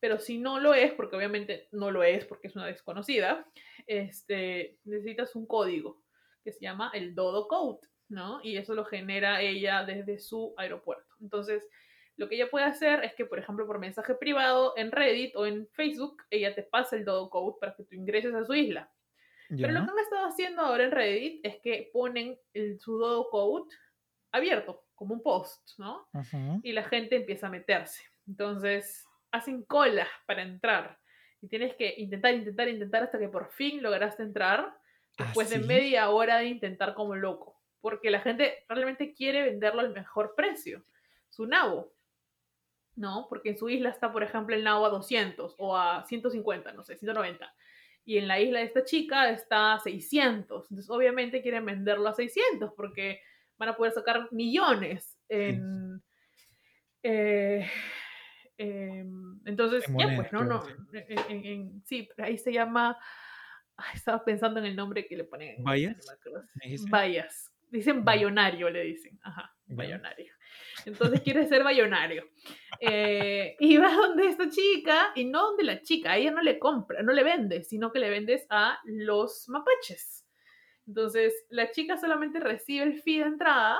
[0.00, 3.46] Pero si no lo es, porque obviamente no lo es porque es una desconocida,
[3.86, 6.02] este, necesitas un código
[6.42, 8.40] que se llama el Dodo Code, ¿no?
[8.42, 11.14] Y eso lo genera ella desde su aeropuerto.
[11.20, 11.66] Entonces,
[12.16, 15.46] lo que ella puede hacer es que, por ejemplo, por mensaje privado en Reddit o
[15.46, 18.92] en Facebook, ella te pasa el Dodo Code para que tú ingreses a su isla.
[19.48, 23.30] Pero lo que han estado haciendo ahora en Reddit es que ponen el, su Dodo
[23.30, 23.74] Code
[24.32, 26.06] abierto, como un post, ¿no?
[26.62, 28.02] Y la gente empieza a meterse.
[28.28, 30.98] Entonces, hacen colas para entrar.
[31.40, 34.76] Y tienes que intentar, intentar, intentar hasta que por fin lograste entrar,
[35.18, 35.66] después de ¿Ah, sí?
[35.66, 37.49] media hora de intentar como loco.
[37.80, 40.84] Porque la gente realmente quiere venderlo al mejor precio.
[41.28, 41.92] Su nabo.
[42.96, 43.26] ¿No?
[43.28, 46.82] Porque en su isla está, por ejemplo, el nabo a 200 o a 150, no
[46.82, 47.54] sé, 190.
[48.04, 50.70] Y en la isla de esta chica está a 600.
[50.70, 53.20] Entonces, obviamente quieren venderlo a 600 porque
[53.56, 56.02] van a poder sacar millones en,
[57.02, 57.66] eh,
[58.58, 59.04] eh,
[59.44, 60.72] entonces, En ya monedas, pues, no, no, sí.
[61.28, 62.98] en, sí, pero ahí se llama,
[63.76, 65.64] ay, estaba pensando en el nombre que le ponen en
[66.90, 67.52] ¿Bayas?
[67.70, 70.32] Dicen bayonario, le dicen, ajá, bayonario.
[70.84, 72.28] Entonces quiere ser bayonario.
[72.80, 76.58] Eh, y vas donde esta chica, y no donde la chica, a ella no le
[76.58, 80.26] compra, no le vendes, sino que le vendes a los mapaches.
[80.86, 83.78] Entonces, la chica solamente recibe el fee de entrada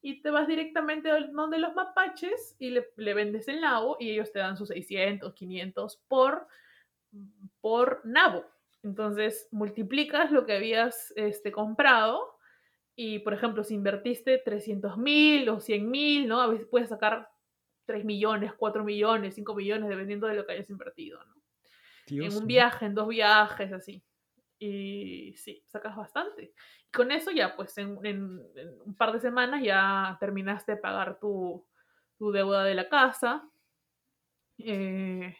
[0.00, 4.30] y te vas directamente donde los mapaches y le, le vendes el nabo y ellos
[4.30, 6.46] te dan sus 600, 500 por,
[7.60, 8.44] por nabo.
[8.84, 12.35] Entonces, multiplicas lo que habías este, comprado
[12.96, 16.40] y, por ejemplo, si invertiste 300 mil o 100 mil, ¿no?
[16.40, 17.28] A veces puedes sacar
[17.84, 21.34] 3 millones, 4 millones, 5 millones, dependiendo de lo que hayas invertido, ¿no?
[22.08, 24.02] Dios en un viaje, en dos viajes, así.
[24.58, 26.54] Y sí, sacas bastante.
[26.88, 30.78] Y con eso ya, pues en, en- en un par de semanas ya terminaste de
[30.78, 31.66] pagar tu,
[32.16, 33.48] tu deuda de la casa.
[34.58, 35.36] eh,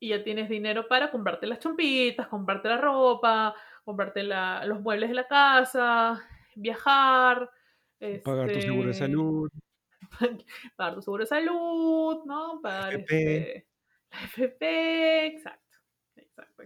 [0.00, 5.08] y ya tienes dinero para comprarte las chompitas, comprarte la ropa, comprarte la- los muebles
[5.08, 6.22] de la casa,
[6.56, 7.50] viajar.
[8.24, 9.50] Pagar tu seguro de este, salud.
[10.76, 12.60] pagar tu seguro de salud, ¿no?
[12.62, 13.38] Pagar FP.
[13.38, 13.66] este,
[14.10, 15.78] la FP, exacto.
[16.16, 16.64] Exacto.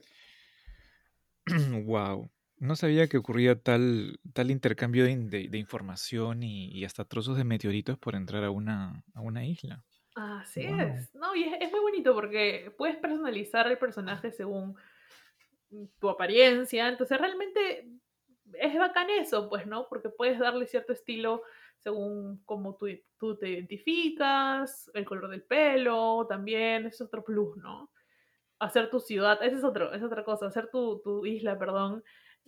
[1.84, 2.30] wow.
[2.60, 7.36] No sabía que ocurría tal, tal intercambio de, de- de información y, y hasta trozos
[7.36, 9.84] de meteoritos por entrar a una, a una isla.
[10.16, 10.80] Así Wow.
[10.80, 11.14] es.
[11.14, 14.74] No, y es, es muy bonito porque puedes personalizar el personaje según
[16.00, 16.88] tu apariencia.
[16.88, 17.86] Entonces, realmente
[18.60, 19.88] es bacán eso, pues, ¿no?
[19.88, 21.42] Porque puedes darle cierto estilo
[21.78, 22.86] según cómo tú,
[23.18, 27.90] tú te identificas, el color del pelo, también, es otro plus, ¿no?
[28.58, 32.02] Hacer tu ciudad, esa es, otro, es otra cosa, hacer tu, tu isla, perdón,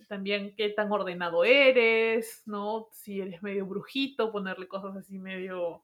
[0.07, 2.89] también qué tan ordenado eres, ¿no?
[2.91, 5.83] Si eres medio brujito, ponerle cosas así medio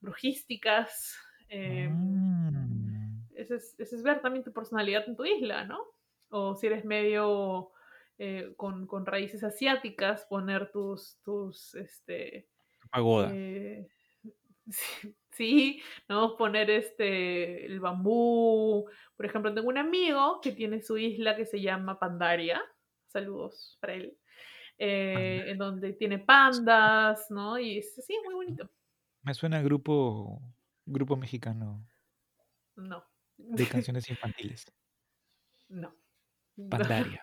[0.00, 1.16] brujísticas.
[1.48, 3.22] eh, Mm.
[3.34, 5.78] ese, es, ese es ver también tu personalidad en tu isla, ¿no?
[6.30, 7.70] O si eres medio
[8.18, 12.48] eh, con, con raíces asiáticas, poner tus, tus, este,
[12.90, 13.30] Pagoda.
[13.32, 13.88] eh,
[14.70, 16.36] sí, sí, ¿no?
[16.36, 18.88] Poner este, el bambú.
[19.16, 22.62] Por ejemplo, tengo un amigo que tiene su isla que se llama Pandaria.
[23.08, 24.18] Saludos para él.
[24.78, 27.58] eh, en donde tiene pandas, ¿no?
[27.58, 28.70] Y es, sí, muy bonito.
[29.22, 30.40] Me suena a grupo,
[30.86, 31.86] grupo mexicano
[32.76, 33.04] No.
[33.36, 34.66] de canciones infantiles.
[35.68, 35.94] no.
[36.70, 37.22] Pandaria.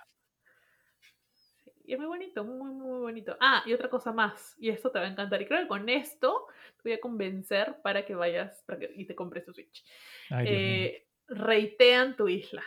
[1.92, 3.36] Y es muy bonito, muy, muy bonito.
[3.42, 5.42] Ah, y otra cosa más, y esto te va a encantar.
[5.42, 9.04] Y creo que con esto te voy a convencer para que vayas para que, y
[9.04, 9.84] te compres tu Switch.
[10.30, 10.46] Ay.
[10.48, 12.64] Eh, reitean tu isla.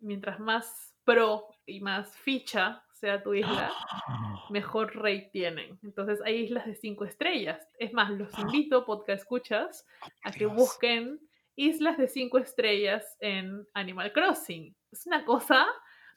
[0.00, 3.70] Mientras más pro y más ficha sea tu isla,
[4.48, 5.78] mejor rate tienen.
[5.82, 7.68] Entonces hay islas de 5 estrellas.
[7.78, 11.20] Es más, los invito, podcast escuchas, Oh, a que busquen
[11.56, 14.74] islas de 5 estrellas en Animal Crossing.
[14.90, 15.66] Es una cosa,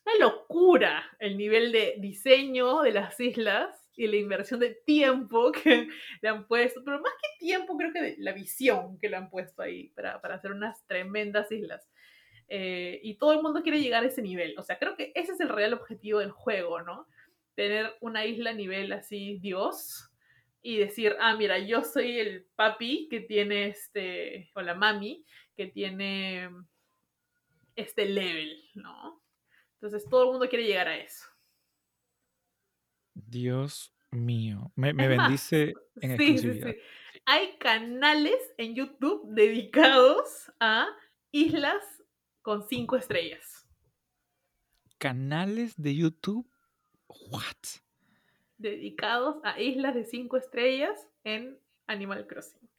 [0.10, 5.90] una locura el nivel de diseño de las islas y la inversión de tiempo que
[6.22, 9.30] le han puesto, pero más que tiempo, creo que de la visión que le han
[9.30, 11.88] puesto ahí para, para hacer unas tremendas islas.
[12.48, 14.58] Eh, y todo el mundo quiere llegar a ese nivel.
[14.58, 17.08] O sea, creo que ese es el real objetivo del juego, ¿no?
[17.56, 20.10] Tener una isla a nivel así, Dios,
[20.62, 25.68] y decir, ah, mira, yo soy el papi que tiene este, o la mami que
[25.68, 26.50] tiene
[27.76, 29.19] este level, ¿no?
[29.82, 31.26] Entonces todo el mundo quiere llegar a eso.
[33.14, 34.72] Dios mío.
[34.76, 36.76] Me, me Es más, bendice en Sí, sí, exclusividad.
[36.76, 36.78] sí.
[37.26, 40.88] Hay canales en YouTube dedicados a
[41.32, 41.84] islas
[42.42, 43.68] con cinco estrellas.
[45.00, 46.48] Canales de YouTube.
[47.32, 47.82] What?
[48.60, 52.70] Dedicados a islas de cinco estrellas en Animal Crossing.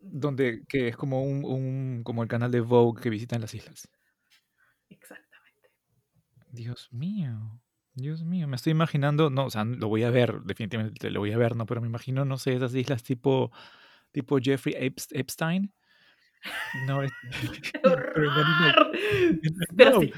[0.00, 3.88] Donde, que es como un, un- como el canal de Vogue que visitan las islas.
[4.90, 5.25] Exactamente.
[6.56, 7.60] Dios mío.
[7.94, 8.48] Dios mío.
[8.48, 9.30] Me estoy imaginando.
[9.30, 11.66] No, o sea, lo voy a ver, definitivamente lo voy a ver, ¿no?
[11.66, 13.52] Pero me imagino, no sé, esas islas tipo,
[14.12, 15.72] tipo Jeffrey Epst- Epstein.
[16.86, 17.12] No, es-
[17.82, 18.92] pero en Animal- ¡Horror!
[19.76, 20.12] Pero sí.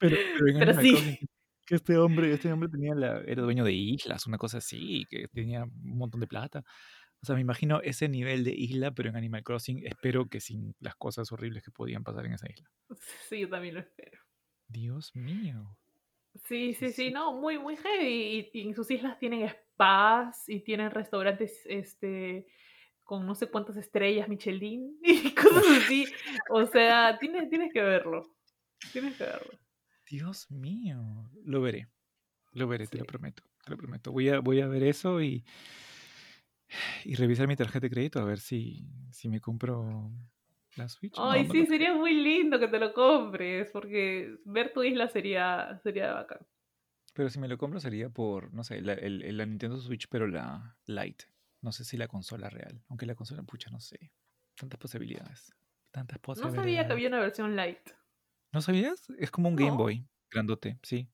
[0.00, 1.18] Pero, pero Pero sí.
[1.66, 5.26] Que este hombre, este hombre tenía la, era dueño de islas, una cosa así, que
[5.28, 6.62] tenía un montón de plata.
[7.20, 10.74] O sea, me imagino ese nivel de isla, pero en Animal Crossing, espero que sin
[10.80, 12.70] las cosas horribles que podían pasar en esa isla.
[13.28, 14.18] Sí, yo también lo espero.
[14.68, 15.76] Dios mío.
[16.44, 18.50] Sí, sí, sí, no, muy, muy heavy.
[18.52, 22.46] Y, y en sus islas tienen spas y tienen restaurantes, este,
[23.02, 26.04] con no sé cuántas estrellas Michelin y cosas así.
[26.50, 28.36] O sea, tienes, tienes que verlo.
[28.92, 29.58] Tienes que verlo.
[30.08, 31.30] Dios mío.
[31.44, 31.88] Lo veré.
[32.52, 33.42] Lo veré, te lo prometo.
[33.64, 34.12] Te lo prometo.
[34.12, 35.44] Voy a, voy a ver eso y,
[37.04, 40.10] y revisar mi tarjeta de crédito a ver si, si me compro
[40.78, 41.16] la Switch.
[41.16, 45.08] No, Ay, no sí, sería muy lindo que te lo compres, porque ver tu isla
[45.08, 46.38] sería, sería bacán.
[47.14, 50.26] Pero si me lo compro sería por, no sé, la, el- la Nintendo Switch, pero
[50.28, 51.26] la Lite.
[51.60, 52.80] No sé si la consola real.
[52.88, 54.12] Aunque la consola, pucha, no sé.
[54.54, 55.52] Tantas posibilidades.
[55.90, 56.56] Tantas No posibilidades.
[56.62, 57.90] sabía que había una versión light.
[58.52, 59.08] ¿No sabías?
[59.18, 59.76] Es como un Game No.
[59.76, 61.08] Boy grandote, sí.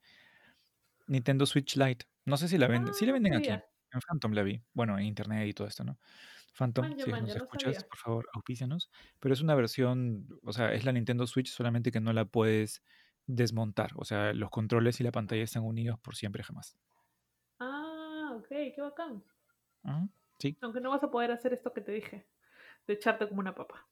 [1.07, 2.07] Nintendo Switch Lite.
[2.25, 2.95] No sé si la venden.
[2.95, 3.49] Sí Ah, la no venden aquí.
[3.51, 4.61] En Phantom la vi.
[4.73, 5.99] Bueno, en internet y todo esto, ¿no?
[6.55, 8.91] Phantom, si nos escuchas, por favor, auspícianos.
[9.19, 12.83] Pero es una versión, o sea, es la Nintendo Switch, solamente que no la puedes
[13.27, 13.91] desmontar.
[13.97, 16.79] O sea, los controles y la pantalla están unidos por siempre jamás.
[17.59, 19.25] Ah, ok, qué bacán.
[20.39, 20.57] Sí.
[20.61, 22.27] Aunque no vas a poder hacer esto que te dije,
[22.87, 23.87] de echarte como una papa.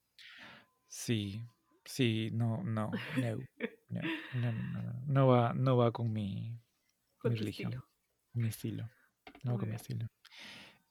[0.86, 1.44] Sí,
[1.84, 3.38] sí, no, no, no,
[3.88, 4.00] no,
[4.34, 6.56] no, no, no va, no va con mi,
[7.18, 7.88] con mi religión, estilo.
[8.34, 8.90] mi estilo,
[9.42, 10.08] no va con mi estilo.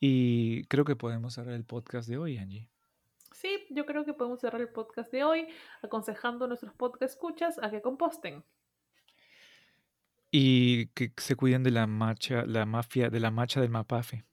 [0.04, 2.68] Y creo que podemos cerrar el podcast de hoy, Angie.
[3.34, 5.48] Sí, yo creo que podemos cerrar el podcast de hoy
[5.84, 8.44] aconsejando a nuestros podcast escuchas a que composten.
[10.32, 14.26] Y que se cuiden de la mafia, de la macha del mapafe.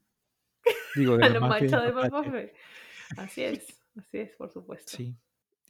[0.95, 1.95] Digo, de la mancha del.
[1.95, 2.55] Mapafe.
[3.19, 4.97] Así es, así es, por supuesto.
[4.97, 5.15] Sí.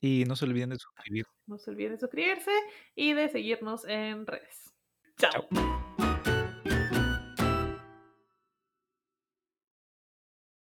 [0.01, 1.27] Y no se olviden de suscribir.
[1.47, 2.53] No se olviden de suscribirse
[2.95, 4.73] y de seguirnos en redes.
[5.17, 5.49] Chao.
[5.53, 5.88] Chao.